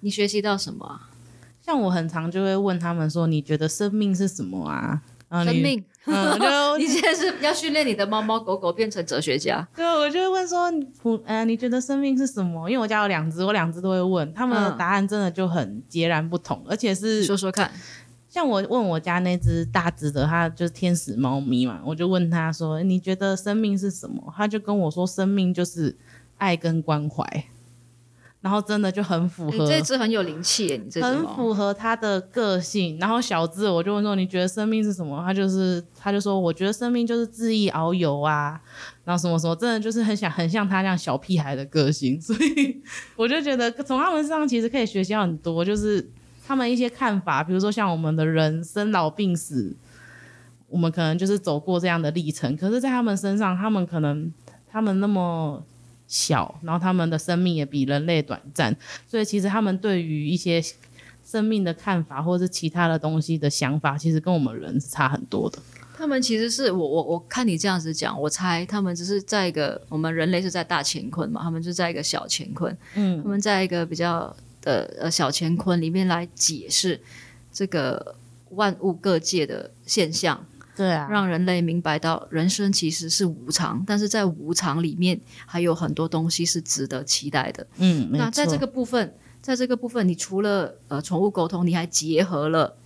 [0.00, 1.10] 你学习到什么啊？
[1.66, 5.84] 像我很常就会问他们说：“你觉得生命是什么啊？”然后你生命。
[6.04, 9.66] 嗯，就 你现在是要训练你的猫猫狗狗变成哲学家？
[9.74, 12.70] 对，我就会问说，普呃，你觉得生命是什么？
[12.70, 17.68] 因为我家有两只，我两只都会问，他们的嗯答案真的就很截然不同，而且是说说看。
[18.28, 25.96] 像我问我家那只大只的，它就是天使猫咪嘛，我就问他说：“你觉得生命是什么？”他就跟我说：“生命就是
[26.36, 27.24] 爱跟关怀。”
[28.46, 31.26] 然后真的就很符你合，这只很有灵气耶，你这只很。
[31.34, 32.96] 符合他的个性。
[33.00, 38.60] 然后小智我就问说：“你觉得生命是什么？”他就是他就说：“我觉得生命就是恣意遨游啊，
[39.02, 42.80] 然后什么什么，真的就是很想很像他这样小屁孩的个性。”所以
[43.16, 46.08] 我就觉得从他们身上其实可以学习到很多，就是
[46.46, 49.76] 他们一些看法，比如说像我们的人生老病死，
[50.68, 54.32] 我们可能就是走过这样的历程，可是，在他们身上，他们可能
[54.70, 55.64] 他们那么
[56.08, 58.76] 小，然后他们的生命也比人类短暂，
[59.08, 60.62] 所以其实他们对于一些
[61.24, 65.58] 生命的看法，或者是其他的东西的想法，其实跟我们人是差很多的。
[65.96, 73.22] 他们其实是我我我看你这样子讲，我猜他们只是在一个我们人类是在大乾坤嘛，他们就在一个小乾坤，嗯。
[73.22, 77.00] 他们在一个比较的呃小乾坤里面来解释
[77.50, 78.14] 这个
[78.50, 80.44] 万物各界的现象，
[80.76, 87.66] 对啊，让人类明白到人生其实是无常，但是在无常里面还有很多东西是值得期待的。
[87.78, 92.76] 嗯，那在这个部分，在这个部分，你除了呃宠物沟通，你还结合了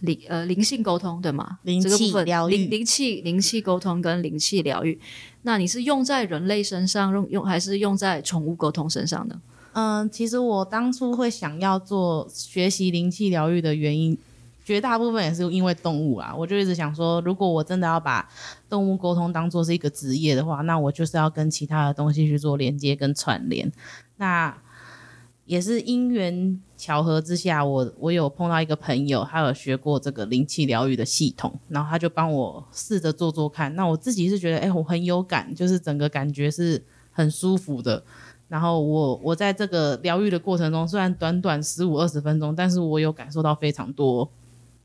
[0.00, 1.58] 灵呃灵性沟通，对吗？
[1.62, 4.98] 灵气疗愈灵灵气灵气沟通跟灵气疗愈，
[5.42, 9.40] 那你是用在人类身上，用用还是用在宠物沟通身上呢？
[9.72, 14.16] 嗯，其实我当初会想要做学习灵气疗愈的原因，
[14.64, 16.34] 绝大部分也是因为动物啊。
[16.34, 18.28] 我就一直想说，如果我真的要把
[18.68, 23.70] 动物沟通当做是一个职业的话，那我就是要跟其他的东西去做连接跟串联。
[24.16, 24.56] 那
[25.44, 33.74] 也是因缘巧合之下，我我有碰到一个朋友，他有学过这个灵气疗愈的系统，然后他就帮我试着做做看。
[33.76, 38.02] 那我自己是觉得，哎、我很有感，就是整个感觉是很舒服的。
[38.48, 44.30] 然后我我在这个疗愈的过程中，虽然短短十五二十分钟，但是我有感受到非常多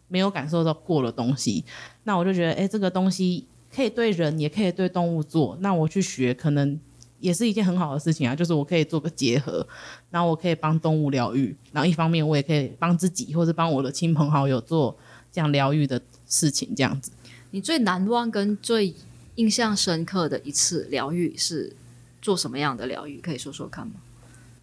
[0.10, 1.64] 没有感受到过的东西。
[2.04, 5.58] 那我就觉得，哎，这个东西可以对人，也可以对动物做。
[5.62, 6.78] 那我去学，可能
[7.20, 8.36] 也是一件很好的事情啊。
[8.36, 9.66] 就是我可以做个结合，
[10.10, 14.98] 然后我可以帮动物疗愈，然后一方面我也可以帮自己或者帮我的亲朋好友做
[15.32, 17.12] 这样疗愈的事情，这样子。
[17.52, 18.94] 你最难忘跟最
[19.36, 21.76] 印象深刻的一次疗愈是
[22.22, 23.20] 做什么样的疗愈？
[23.22, 23.94] 可以说说看吗？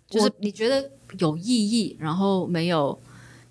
[0.09, 2.97] 就是你觉得有意义，然后没有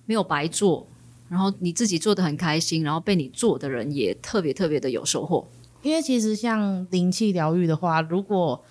[0.06, 0.88] 没有白做，
[1.30, 5.48] 然后你自己做的很开心，然后被你做的人也特别特别的有收获。
[5.82, 8.64] 因为其实像灵气疗愈的话，如果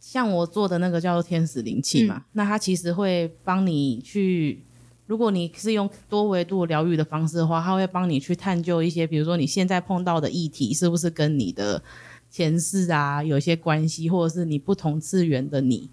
[0.00, 4.62] 像我做的那个叫做天使灵气嘛，那它其实会帮你去，
[5.06, 11.82] 如果你是用多维度疗愈的方式的话，它会帮你去探究一些，比如说你现在碰到的议题是不是跟你的
[12.30, 15.90] 前世啊有一些关系，或者是你不同次元的你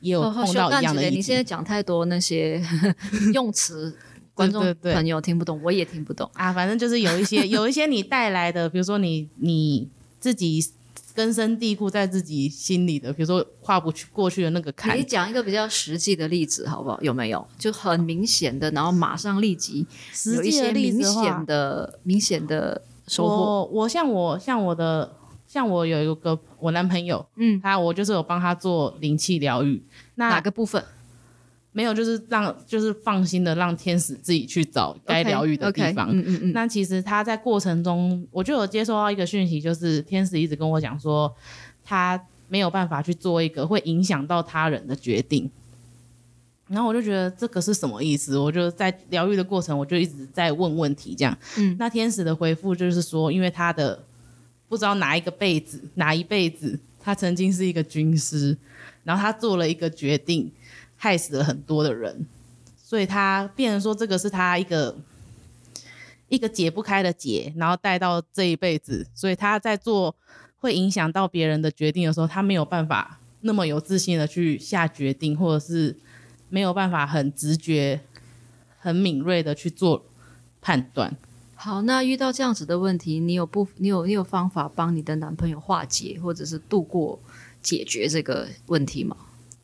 [0.00, 1.16] 也有哦碰到一样的议题。
[1.16, 2.62] 你现在讲太多那些
[3.34, 3.94] 用词，
[4.36, 6.30] 观众朋友听不懂，我也听不懂。
[6.34, 9.88] 啊，反正就是有一些 有一些你带来的，比如说你你
[10.20, 10.62] 自己
[11.14, 17.00] 根深蒂固在自己心里的，比如说跨不去过去的那个坎你，讲一个比较实际的例子好不好？
[17.00, 19.86] 有没有就很明显的，然后马上立即
[20.34, 23.34] 有一些明显，的明显的收获？
[23.34, 29.82] 我我像我像我的像我有一个我男朋友，嗯，他我就是有帮他做灵气疗愈，
[30.16, 30.84] 哪个部分？
[31.76, 36.08] 没有就是让就是放心的让天使自己去找该疗愈的地方。
[36.10, 41.30] 嗯嗯嗯，那其实他在过程中，我就有接收到一个讯息，就是天使一直跟我讲说，
[41.84, 45.50] 他没有办法去做一个会影响到他人的决定。
[46.66, 48.38] 然后我就觉得这个是什么意思？
[48.38, 51.36] 我就在疗愈的过程，我就一直在问问题，这样。
[51.58, 54.02] 嗯，那天使的回复就是说，因为他的
[54.66, 58.56] 不知道哪一个辈子，哪一辈子，他曾经是一个军师，
[59.04, 60.50] 然后他做了一个决定，
[60.96, 62.26] 害死了很多的人，
[62.82, 64.96] 所以他变成说这个是他一个
[66.28, 70.14] 一个解不开的结，然后带到这一辈子，所以他在做
[70.58, 75.96] 会影响到别人的决定的时候，他没有办法那么有自信的去下决定，或者是
[76.48, 78.00] 没有办法很直觉、
[78.78, 80.04] 很敏锐的去做
[80.60, 81.16] 判断。
[81.54, 87.18] 好，那遇到这样子的问题，你有不你有你有方法帮你的男朋友化解，或者是度过
[87.62, 89.16] 解决这个问题吗？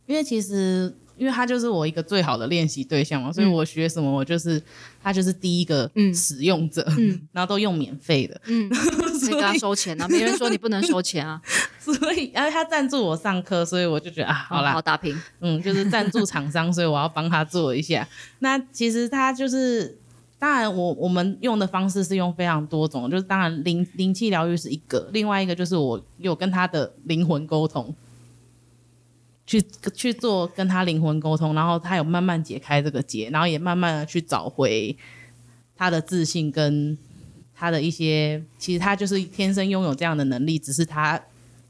[0.07, 4.61] 因为其实，因为他就是我一个最好的练习对象嘛，所以我学什么，我就是
[5.01, 8.69] 他就是第一个嗯使用者，嗯 然后都用免费的，嗯，
[9.23, 11.41] 可以跟他收钱啊，没人说你不能收钱啊。
[11.79, 15.17] 所以，然后他赞助我上课，所以我就觉得啊，好啦，好打平。
[15.41, 18.09] 嗯，就是赞助厂商，所以我要帮他做一下。
[18.41, 19.97] 那其实他就是
[20.41, 27.95] 当然我我们用的方式是用非常多种，就是当然灵灵气疗愈是一个，另外一个就是我有跟他的灵魂沟通，
[29.61, 29.63] 去
[29.95, 34.97] 去做跟他灵魂沟通，然后他有慢慢解开这个结，然后也慢慢的去找回
[35.77, 36.97] 他的自信跟
[37.55, 41.21] 他的一些，其实他就是天生拥有这样的能力，只是他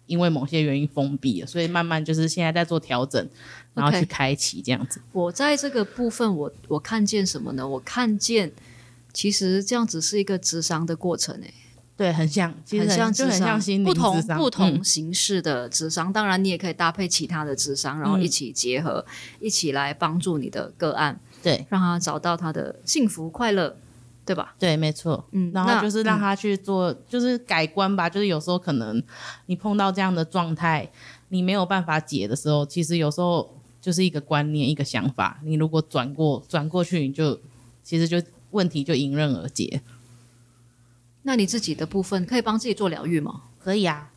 [0.06, 3.28] 因为某些原因封闭了，所以慢慢就是现在在做调整，
[3.74, 5.00] 然后去开启这样子。
[5.12, 7.66] 我在这个部分我，我看见什么呢？
[7.66, 8.52] 我看见
[9.12, 11.52] 其实这样子是一个智商的过程、欸，
[11.94, 16.12] 对，很像，其实很像就很，像心理不同智商不同嗯形式的智商。
[16.12, 19.04] 当然，你也可以搭配其他的智商，然后一起结合，
[19.38, 23.76] 一起来帮助你的个案，对让他找到他的幸福快乐，
[24.24, 24.54] 对吧？
[24.58, 25.24] 对，没错。
[25.32, 28.08] 嗯，然那后就是让他去做，就是改观吧。
[28.08, 29.00] 就是有时候可能
[29.46, 30.90] 你碰到这样的状态，
[31.28, 35.38] 你没有办法解的时候，其实有时候就是一个观念、一个想法。
[35.44, 37.38] 你如果转过转过去，你就
[37.84, 39.80] 其实就问题就迎刃而解。
[41.22, 43.42] 那你自己的部分可以帮自己做疗愈吗？
[43.58, 44.10] 可以啊，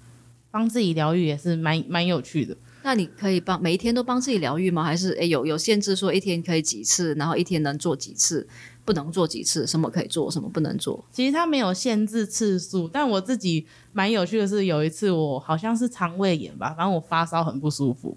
[0.51, 2.55] 帮自己疗愈也是蛮蛮有趣的。
[2.83, 4.83] 那你可以帮每一天都帮自己疗愈吗？
[4.83, 8.47] 还是诶有有限制说一天可以几次，然后一天能做几次，
[8.83, 11.03] 不能做几次，什么可以做，什么不能做？
[11.11, 18.15] 其实它没有限制次数，但我自己蛮有趣的是，有一次我好像是肠胃炎吧，反正我发烧很不舒服，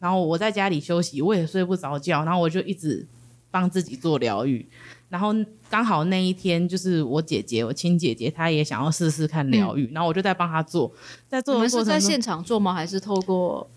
[0.00, 3.06] 然后我在家里休息，我也睡不着觉，然后我就一直
[3.52, 4.66] 帮自己做疗愈，
[5.10, 5.34] 然后
[5.68, 10.90] 刚好那一天就是我姐姐，我亲姐姐，她也想要试试看疗愈，然后我就在帮她做，
[11.28, 11.92] 在做你的过程中。
[11.92, 12.72] 们是在现场做吗？
[12.72, 13.68] 还是透过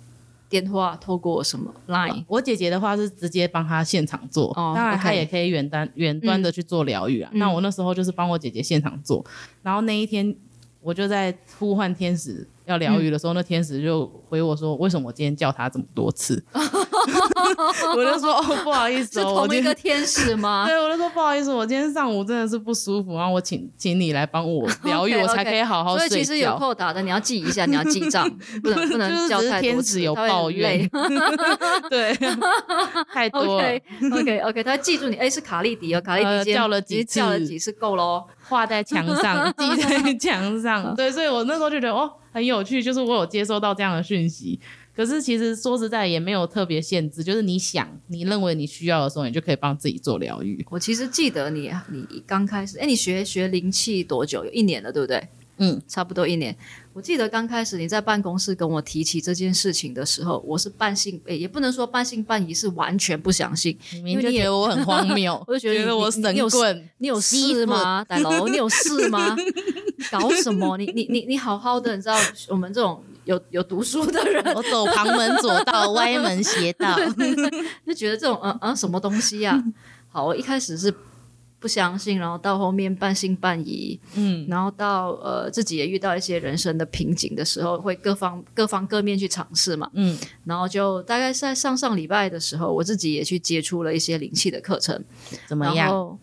[0.47, 0.95] 电话？
[1.01, 2.23] 透过什么 Line？
[2.27, 7.31] 我姐姐的话是直接帮她现场做，哦当然她也可以远端远端的去做疗愈啊。
[7.33, 9.25] 嗯那我那时候就是帮我姐姐现场做，
[9.63, 10.35] 然后那一天
[10.81, 16.43] 我就在呼唤天使要疗愈的时候，那天使就回我说：“为什么我今天叫他这么多次？”
[17.95, 20.65] 我就说：“哦，不好意思是哦，我今天。”同一个天使吗？
[20.69, 26.57] 对，我就说不好意思，我今天上午真的是不舒服，然后我请请你来帮我 疗愈我才可以好好睡所以其实有觉。
[26.57, 28.29] 扣打的，你要记一下，你要记账，
[28.61, 30.89] 不能不能就是叫太多次，使有抱怨。
[31.89, 32.17] 对，
[33.13, 33.53] 太多了。
[33.53, 38.23] OK OK OK，他记住你，哎，是卡莉迪哦，卡莉迪呃叫了几次叫了次几次够喽？
[38.47, 40.95] 画在墙上，记在墙上。
[40.95, 44.59] 对，所以我那时候就觉得哦，很有趣，就是我有接收到这样的讯息。
[44.95, 50.63] 可是其实说实在也没有特别限制，就是你想、你认为你需要的时候，你就可以帮自己做疗愈。
[50.69, 54.43] 我其实记得你，你刚开始，哎，你学学灵气多久？
[54.45, 55.27] 有一年了，对不对？
[55.57, 56.55] 嗯，差不多一年。
[56.93, 63.75] 我记得刚开始你在办公室跟我提起这件事情的时候，我是半信，诶也不能说半信半疑，是完全不相信。
[63.93, 66.89] 因为你觉得我很荒谬， 我就觉得我神棍。
[66.99, 68.47] 你有事吗，大佬？
[68.47, 69.35] 你有事吗？
[70.11, 70.77] 搞什么？
[70.77, 72.17] 你你你你好好的，你知道
[72.49, 76.95] 我们这种有有读书的人， 我走旁门左道，歪门邪道。
[77.85, 79.63] 就觉得这种嗯嗯什么东西呀、
[80.09, 80.93] 好，我一开始是
[81.59, 89.89] 不相信，然后到后面半信半疑，嗯，然后到呃自己也遇到一些人生的瓶颈的时候，会各方各方各面去尝试嘛。
[89.93, 95.01] 嗯，然后就大概是在上上礼拜的时候，我自己也去接触了一些灵气的课程，
[95.47, 95.75] 怎么样？
[95.75, 96.19] 然后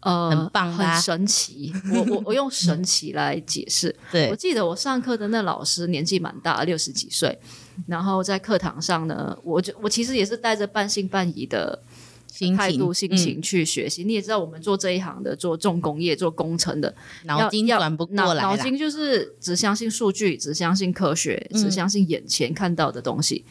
[0.00, 1.72] 呃，很棒吧很神奇。
[1.92, 3.94] 我 我我用神奇来解释。
[4.12, 7.38] 对我，记得我上课的那老师年纪蛮大，六十几岁。
[7.86, 11.80] 然后在课堂上呢，我就我其实也是带着半信半疑的
[12.26, 14.02] 心态度、心嗯情去学习。
[14.04, 16.92] 你也知道，我们做这一行的，做重工业、做工程的，
[17.24, 18.48] 脑筋要转不过脑来啦。
[18.48, 23.44] 脑筋就是只相信数据，只相信科学，嗯只相信眼前看到的东西。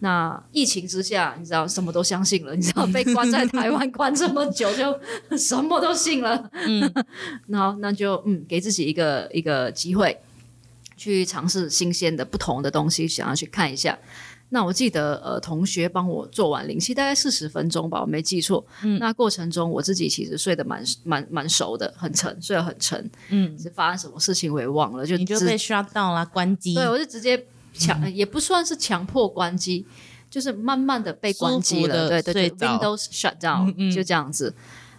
[0.00, 6.50] 那疫情之下，你知道什么都相信了，你知道被关在台湾关这么久，就什么都信了。
[6.52, 6.92] 嗯，
[7.48, 10.20] 然后那就嗯，给自己一个一个机会，
[10.96, 13.98] 去尝试新鲜的、不同的东西，想要去看一下。
[14.50, 18.64] 那我记得呃，同学帮我做完灵气，大概四十分钟吧，我没记错。
[18.84, 23.10] 嗯，那过程中我自己其实睡得蛮蛮蛮熟的，很沉，睡得很沉。
[23.30, 26.74] 嗯，是发生什么事情我也忘了，就你就被 shut down 啦，关机。
[26.74, 27.44] 对我就直接
[27.78, 29.86] 强，也不算是强迫关机，
[30.30, 32.08] 就是慢慢的被关机了。
[32.08, 34.54] 对对对，Windows shut down、就这样子，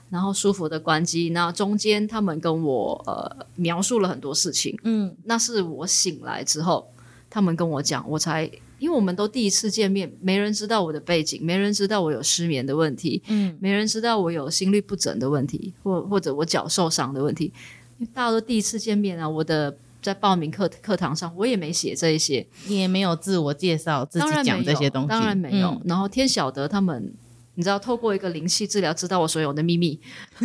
[0.10, 1.30] 然后舒服的关机。
[1.32, 6.92] 那中间他们跟我呃描述了很多事情，嗯，那是我醒来之后，
[7.30, 8.50] 他们跟我讲，我才。
[8.80, 17.52] 因为我们都第一次见面，没人知道我的背景，没人知道我有失眠的问题，嗯，没人知道我有心律不整的问题，或或者我脚受伤的问题。
[17.98, 25.70] 因为大家都第一次见面啊，我的在报名课课堂上我也没写这一些，你也没有自我介绍，自己讲这些东西，当然没有。
[25.70, 27.14] 嗯然后天晓得他们
[27.56, 30.00] 你知道，透过一个灵气治疗，知道我所有的秘密。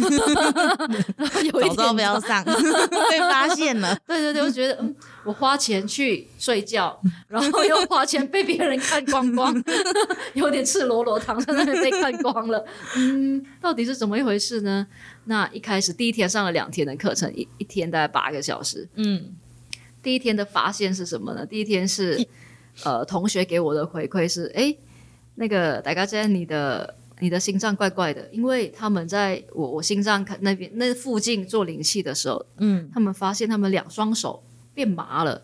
[1.52, 3.94] 有一早知道不要上，被发现了。
[4.06, 6.98] 对对对，我觉得嗯，我花钱去睡觉，
[7.28, 9.54] 然后又花钱被别人看光光，
[10.32, 12.64] 有点赤裸裸躺在那里被看光了。
[12.96, 14.86] 嗯，到底是怎么一回事呢？
[15.24, 18.88] 那一开始第一天上了两天的课程，一一天大概八个小时。
[18.94, 19.36] 嗯，
[20.02, 21.46] 第一天的发现是什么呢？
[21.46, 22.26] 第一天是
[22.84, 24.74] 呃，同学给我的回馈是，哎，
[25.36, 26.96] 那个大家在你的。
[27.20, 34.42] 你的心脏怪怪的，因为他们在我我心脏看那边那附近做灵气的时候，嗯，他们发现他们两双手
[34.74, 35.40] 变麻了，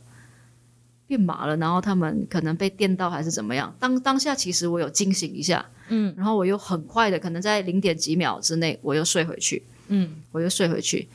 [1.07, 3.73] 变麻了，然后他们可能被电到还是怎么样。
[3.79, 11.07] 当当下其实我有惊醒一下，嗯，然后我又很快的，可能在零点几秒之内我又睡回去，嗯，我又睡回去。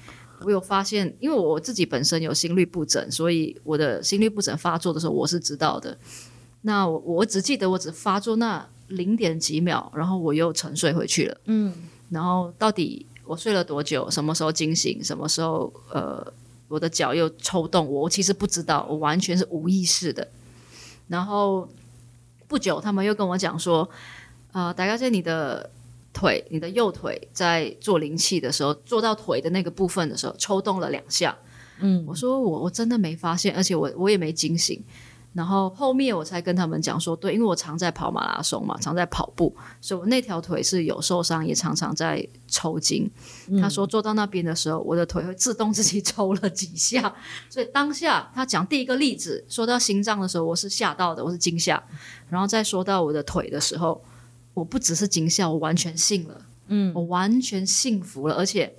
[0.44, 5.98] 我有发现，因为我自己本身有心律不整，所以我的心律不整发作的时候我是知道的。
[6.62, 8.68] 那我我只记得我只发作那。
[8.90, 11.38] 零点几秒，然后我又沉睡回去了。
[11.46, 11.74] 嗯，
[12.10, 14.08] 然后到底我睡了多久？
[14.12, 15.02] 什么时候惊醒？
[15.04, 16.32] 什么时候呃，
[16.68, 17.90] 我的脚又抽动？
[17.90, 20.28] 我其实不知道，我完全是无意识的。
[21.08, 21.68] 然后
[22.48, 23.90] 不久，他们又跟我讲说，
[24.52, 25.72] 呃，大概在你的
[26.14, 31.36] 腿，你的右腿在做灵气的时候，做到腿的那个部分的时候，抽动了两下。
[31.80, 34.82] 嗯，我说我我真的没发现，而且我我也没惊醒。
[35.34, 39.52] 然后后面我才跟他们讲说，对，因为我常在跑马拉松嘛，常在跑步，
[39.82, 43.10] 所以我那条腿是有受伤，也常常在抽筋。
[43.60, 47.12] 他说做到那边的时候，我的腿会自动自己 抽了几下。
[47.50, 51.84] 所以当下他讲第一个例子，说到心脏的时候，我是吓到的，我是惊吓。
[52.30, 54.00] 然后再说到我的腿的时候，
[54.54, 58.74] 我不只是惊吓，我完全信了，嗯，我完全信服了，而且。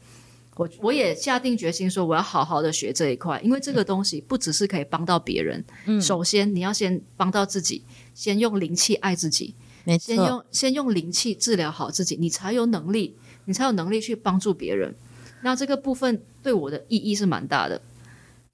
[0.57, 5.65] 我我也下定决心说，我要好好的学这一块，因为这个东西不只是可以帮到别人。
[5.85, 7.83] 嗯，首先你要先帮到自己，
[8.15, 13.17] 先用灵气爱自己，没错，先用先用灵气治疗好自己，你才有能力，
[13.47, 14.95] 你才有能力去帮助别人。
[15.43, 17.83] 那这个部分对我的意义是蛮大的。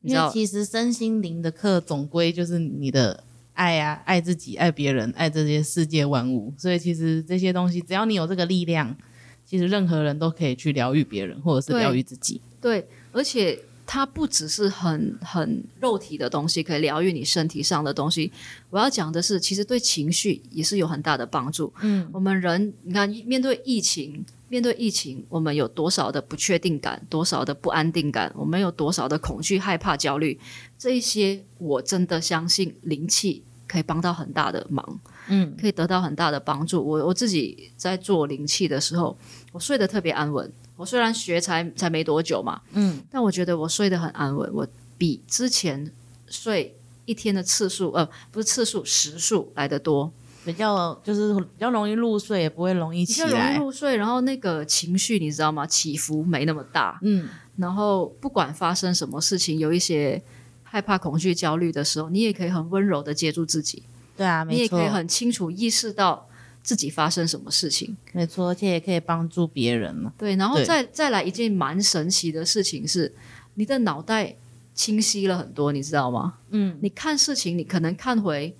[0.01, 3.23] 因为其实身心灵的课总归就是你的
[3.61, 6.53] 爱啊，爱自己，爱别人，爱这些世界万物。
[6.57, 8.97] 所以其实这些东西，只要你有这个力量。
[9.45, 12.41] 其实任何人都可以去疗愈别人，或者是疗愈自己。
[12.61, 18.31] 对，而且它不只是很很肉体的东西，可以疗愈你身体上的东西。
[18.71, 21.73] 我要讲的是，其实对情绪也是有很大的帮助。
[21.83, 30.39] 嗯，我们人，你看，面对疫情，面对疫情，我们有多少的不确定感，多少的不安定感，我们有多少的恐惧、害怕、焦虑，
[30.79, 35.01] 这一些，我真的相信灵气可以帮到很大的忙。
[35.29, 36.85] 嗯，可以得到很大的帮助。
[36.85, 39.16] 我我自己在做灵气的时候，
[39.53, 40.51] 我睡得特别安稳。
[40.75, 44.51] 我虽然学才才没多久嘛，嗯，但我觉得我睡得很安稳。
[44.53, 44.66] 我
[44.99, 45.93] 比之前
[46.27, 50.11] 睡一天的次数，呃，不是次数，时数来得多，
[50.45, 53.27] 比较就是比较容易入睡，也不会容易起来。
[53.29, 55.64] 比较容易入睡，然后那个情绪你知道吗？
[55.66, 56.99] 起伏没那么大。
[57.03, 60.21] 嗯，然后不管发生什么事情，有一些
[60.73, 63.83] 害怕、恐惧、焦虑的时候，你也可以很温柔的接住自己。
[64.16, 66.29] 对啊，你也可以很清楚意识到
[66.62, 70.12] 自己发生什么事情，没错，而且也可以帮助别人嘛。
[70.16, 73.12] 对，然后再再来一件蛮神奇的事情是，
[73.55, 74.37] 你的脑袋
[74.73, 76.35] 清晰了很多，你知道吗？
[76.51, 78.55] 嗯，你看事情，你可能看回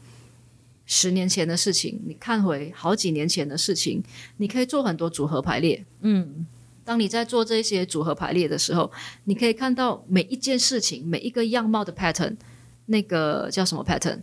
[0.87, 4.03] 十年前的事情，你看回好几年前的事情，
[4.39, 5.85] 你可以做很多组合排列。
[6.01, 6.45] 嗯，
[6.91, 8.91] 当你在做这些组合排列的时候，
[9.22, 12.36] 你可以看到每一件事情、每一个样貌的 pattern，
[12.86, 14.18] 那个叫什么 pattern？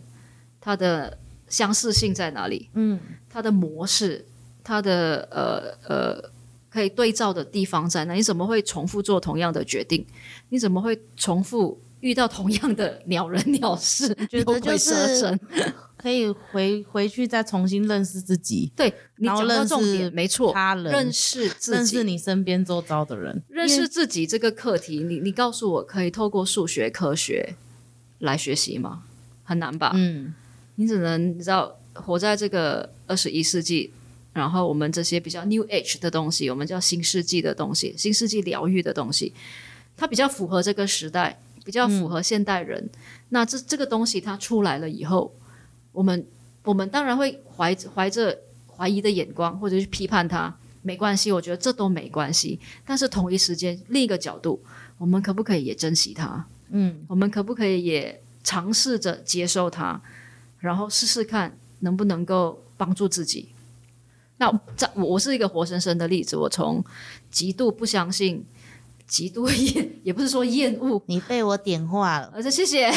[0.60, 1.16] 它的
[1.48, 2.68] 相似性在哪里？
[2.74, 3.00] 嗯，
[3.30, 4.26] 它的模式，
[4.62, 6.30] 它的呃呃
[6.68, 8.12] 可以对照的地方在哪？
[8.12, 10.04] 你怎么会重复做同样的决定？
[10.50, 14.14] 你怎么会重复遇到同样的鸟人鸟事？
[14.30, 15.38] 觉得 就是
[15.96, 18.70] 可以回回去再重新认识自己。
[18.76, 27.56] 对，你讲到重点，没错，他人认识自己，认识你身边周遭的人， 认识自己这个课题，你你告诉我，可以透过数学科学
[28.20, 29.02] 来学习吗？
[29.44, 29.92] 很难吧？
[29.94, 30.34] 嗯。
[30.76, 33.92] 你只能你知道活在这个二十一世纪，
[34.32, 39.34] 然后我们这些比较 New Age 的东西，我们叫新世纪的东西，新世纪疗愈的东西，
[39.96, 42.88] 它比较符合这个时代，比较符合现代人。
[43.28, 45.30] 那这这个东西它出来了以后，
[45.92, 46.26] 我们
[46.64, 48.38] 我们当然会怀怀着
[48.74, 52.58] 怀疑的眼光，或者去批判它，没关系，我觉得这都没关系。
[52.86, 54.58] 但是同一时间，另一个角度，
[54.96, 56.46] 我们可不可以也珍惜它？
[56.70, 60.00] 嗯，我们可不可以也尝试着接受它？
[60.60, 63.50] 然后试试看能不能够帮助自己。
[64.38, 66.82] 那在我我是一个活生生的例子，我从
[67.30, 68.42] 极度不相信
[69.08, 72.30] 极度厌，也不是说厌恶，你被我点化了。
[72.34, 72.92] 而且谢谢，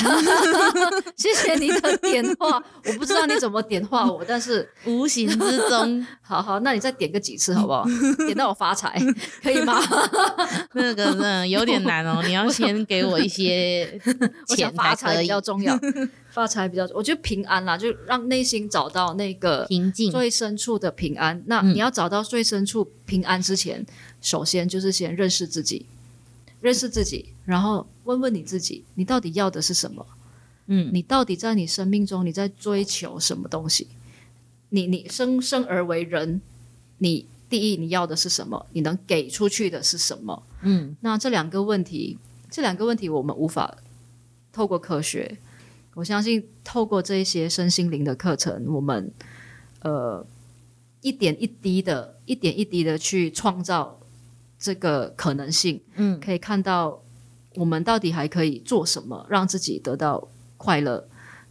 [1.16, 7.86] 谢谢你的点化，我不知道你怎么点化我，但是无形之中， 好好，那你再点个几次好不好？
[8.28, 9.02] 点到我发财，
[9.42, 9.82] 可以吗？
[10.74, 14.00] 那个呢有点难哦，你要先给我一些
[14.48, 15.80] 钱发财比较重要，
[16.30, 21.42] 发财比较，我觉得平安啦，就让内心找到那个平静最深处的平安。
[21.48, 23.86] 那你要找到最深处平安之前，
[24.22, 25.86] 首先就是先认识自己。
[26.62, 30.06] 认识自己，然后问问你自己，你到底要的是什么？
[30.68, 33.88] 嗯，你到底在你生命中你在追求什么东西？
[34.70, 36.40] 你你生生而为人，
[37.00, 38.66] 你第一你要的是什么？
[38.72, 40.44] 你能给出去的是什么？
[40.62, 42.18] 嗯，那这两个问题，
[42.50, 43.76] 这两个问题我们无法
[44.54, 45.40] 透过科学，
[45.96, 49.12] 我相信透过这一些身心灵的课程，我们
[49.82, 50.26] 呃
[51.02, 53.98] 一点一滴的，一点一滴的去创造。
[54.62, 57.02] 这个可能性，嗯，可以看到
[57.56, 61.04] 我们到底还可以做什么，让自己得到快乐、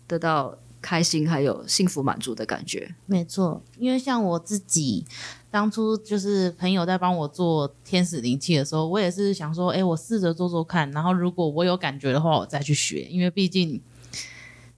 [0.07, 2.95] 得到开心，还有幸福满足的感觉。
[3.07, 5.05] 没错，因为像我自己
[5.51, 13.03] 当初就是朋友在帮我做天使灵气的时候，我也是想说，哎，我试着做做看，然后如果我有感觉的话，我再去学。
[13.11, 13.81] 因为毕竟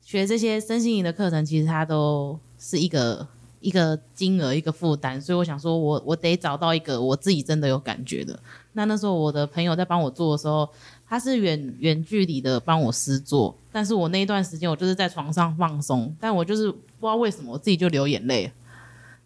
[0.02, 3.28] 学这些身心灵的课程，其实它都是一个。
[3.62, 8.38] 一个金额一个负担，所以我想说，我我得找到一个我自己真的有感觉的。
[8.72, 10.68] 那那时候我的朋友在帮我做的时候，
[11.08, 18.50] 他是远远距离的帮我试做，但是我那一段时间我就是在床上放松，但我就是不知道为什么我自己就流眼泪。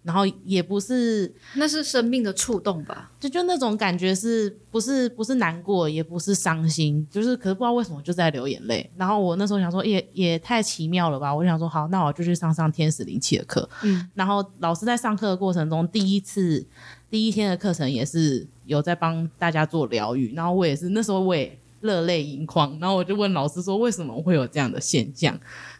[0.06, 3.10] 然后也不是，那是生命的触动吧？
[3.18, 8.88] 就就那种感觉，是不是不是难过，也不是伤心，就是可是不知道为什么就在流眼泪。
[8.96, 11.34] 然后我那时候想说，也也太奇妙了吧！
[11.34, 13.68] 我想说，好，那我就去上上天使灵气的课。
[13.82, 16.64] 嗯，然后老师在上课的过程中，第一次
[17.10, 20.32] 第一天的课程也是有在帮大家做疗愈。
[20.36, 22.78] 然后我也是那时候我也热泪盈眶。
[22.80, 25.36] 然后我就问老师说，为什么会有这样的现象？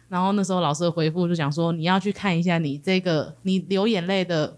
[0.09, 4.55] 然后那时候老师的回复就讲说，你要去看一下你这个你流眼泪的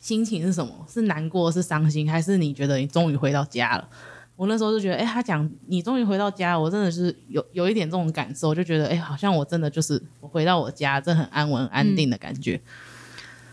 [0.00, 0.72] 心情是什么？
[0.88, 3.88] 是难过、是伤心，还是你觉得你终于回到家了？
[4.36, 12.58] 我那时候就觉得，哎，他讲你终于回到家，我真的是有有一点这种感受，就觉得，哎，好像我真的就是我回到我家，这很安稳、安定的感觉。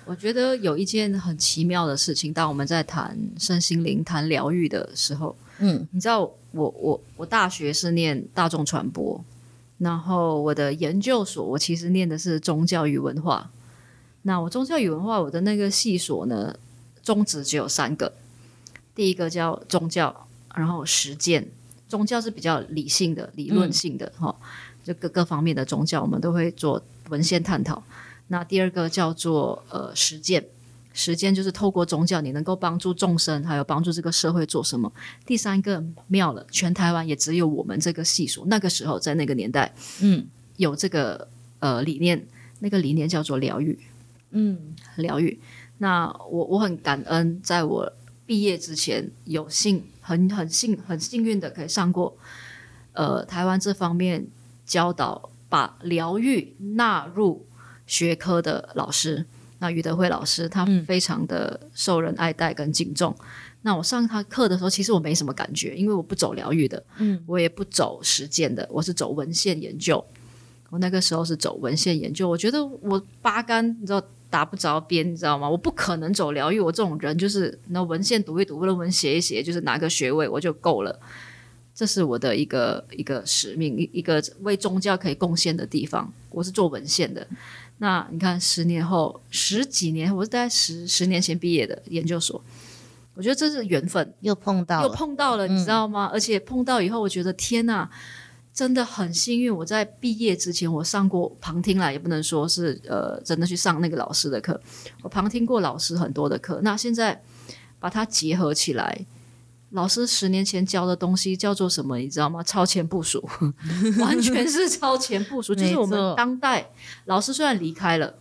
[0.05, 6.21] 我觉得有一件很奇妙的事情，当我们在谈身心灵、谈疗愈的时候，嗯，你知道，
[6.51, 9.21] 我我我大学是念大众传播。
[9.77, 13.51] 然后我的研究所，我其实念的是宗教与文化。
[14.23, 16.57] 那我宗教与文化，我的那个系所呢，
[17.03, 18.11] 宗旨只有三个。
[18.95, 21.47] 第一个叫宗教，然后实践。
[21.87, 24.35] 宗教是比较理性的、理论性的哈，
[24.83, 27.81] 就各各方面的宗教，我们都会做文献探讨。
[28.27, 30.43] 那第二个叫做呃实践。
[30.97, 34.91] 时间就是透过宗教，你能够帮助众生，还有帮助这个社会做什么？
[35.27, 39.71] 第三个妙了，全台湾也只有我们这个系数，那个时候在那个年代，
[40.01, 40.25] 嗯，
[40.55, 41.27] 有这个
[41.59, 42.25] 呃理念，
[42.61, 43.77] 那个理念叫做疗愈，
[44.31, 45.39] 嗯，疗愈。
[45.77, 47.93] 那我我很感恩，在我
[48.25, 52.17] 毕业之前，有幸很很幸很幸运的可以上过
[52.93, 54.25] 呃台湾这方面
[54.65, 57.45] 教导，把疗愈纳入
[57.85, 59.27] 学科的老师。
[59.59, 63.15] 那于德辉老师，他非常的受人爱戴跟敬重。
[63.63, 70.03] 那我上他课的时候，其实我没什么感觉，因为我不走疗愈的，嗯，我也不走实践的，我是走文献研究。
[70.69, 75.49] 我那个时候是走文献研究，我觉得我八竿你知道打不着边，你知道吗？
[75.49, 80.99] 我不可能走疗愈，我这种人就是那文献读一读，论文写一写，就是拿个学位我就够了。
[81.73, 86.11] 这是我的一个一个使命，一一个为宗教可以贡献的地方。
[86.31, 87.25] 我是做文献的。
[87.79, 92.43] 那你看，十年后、十几年，我是大概十十年前毕业的研究所，
[93.13, 96.09] 我觉得这是缘分，又碰到，又碰到了，你知道吗？
[96.11, 97.89] 而且碰到以后，我觉得天哪，
[98.53, 99.55] 真的很幸运。
[99.55, 104.59] 我在毕业之前，我上过旁听啦，也不能说是呃真的去上那个老师的课，
[105.03, 106.59] 我旁听过老师很多的课。
[106.63, 107.21] 那现在
[107.79, 109.05] 把它结合起来。
[109.71, 111.97] 老师十年前教的东西叫做什么？
[111.97, 112.41] 你知道吗？
[112.41, 113.21] 超前部署，
[113.99, 115.53] 完全是超前部署。
[115.53, 116.71] 就是我们当代
[117.03, 118.15] 老师虽然离开了，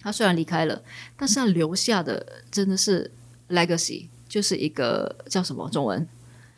[0.00, 0.80] 他虽然离开了，
[1.16, 3.10] 但是他留下的真的是
[3.48, 6.06] legacy，就是一个叫什么中文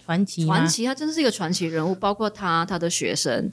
[0.04, 0.44] 传奇？
[0.44, 1.94] 传奇，他真的是一个传奇人物。
[1.94, 3.50] 包括他、他的学生、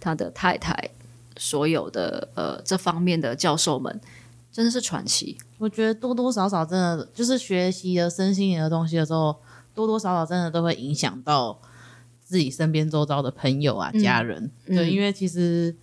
[0.00, 0.90] 他的太太，
[1.36, 4.00] 所有的呃这方面的教授们，
[4.50, 5.38] 真的是传奇。
[5.58, 9.36] 我觉得多多少少真的就是学习了身心灵的东西的时候。
[9.74, 11.60] 多多少少真的都会影响到
[12.22, 15.74] 自己身边周遭的朋友啊、家人，对，因为其实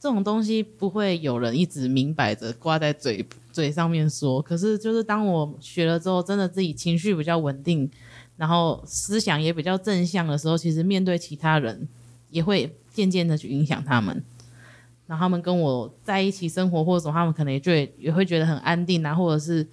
[0.00, 4.42] 这种东西不会有人一直明摆着挂在嘴嘴上面说。
[4.42, 7.90] 可是，就是当我学了之后，真的自己情绪比较稳定，
[8.36, 11.88] 然后思想也比较正向的时候，其实面对其他人
[12.30, 14.22] 也会渐渐的去影响他们。
[15.06, 19.64] 然后他们跟我在一起生活或者什么，他们可能也就也会觉得很安定啊，或者是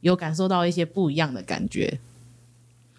[0.00, 1.98] 有感受到一些不一样的感觉。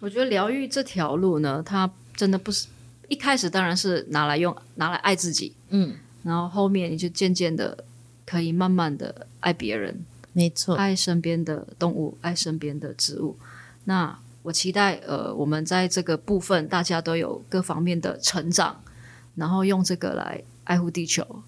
[0.00, 2.66] 我觉得疗愈这条路呢，它真的不是
[3.08, 7.84] 一开始当然是拿来用拿来爱自己，嗯，然后后面你就渐渐的
[8.26, 13.36] 可以慢慢的爱别人，没错，爱身边的动物，爱身边的植物。
[13.84, 18.82] 那我期待呃，我们在这个部分大家都有各方面的成长，
[19.36, 21.42] 然后用这个来爱护地球。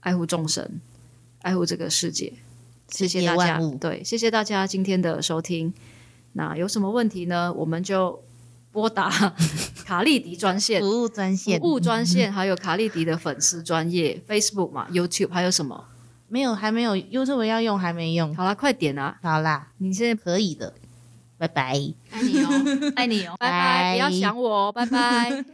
[0.00, 0.68] 爱护众生，
[1.40, 2.30] 爱护这个世界。
[2.90, 5.72] 谢谢大家，对，谢谢大家今天的收听。
[6.34, 7.52] 那有什么问题呢？
[7.52, 8.22] 我们就
[8.70, 9.10] 拨打
[9.84, 15.84] 卡利迪专线、服务专线、服务专线，还有卡利迪的粉丝专业 Facebook 嘛、YouTube，还有什么？
[16.28, 18.34] 没有，还没有 YouTube 要用，还没用。
[18.34, 19.18] 好啦，快点啊！
[19.22, 20.74] 好啦，你现在可以的。
[21.36, 21.72] 拜拜，
[22.10, 22.50] 爱你哦，
[22.96, 25.44] 爱你哦，拜拜，不要想我哦，拜拜。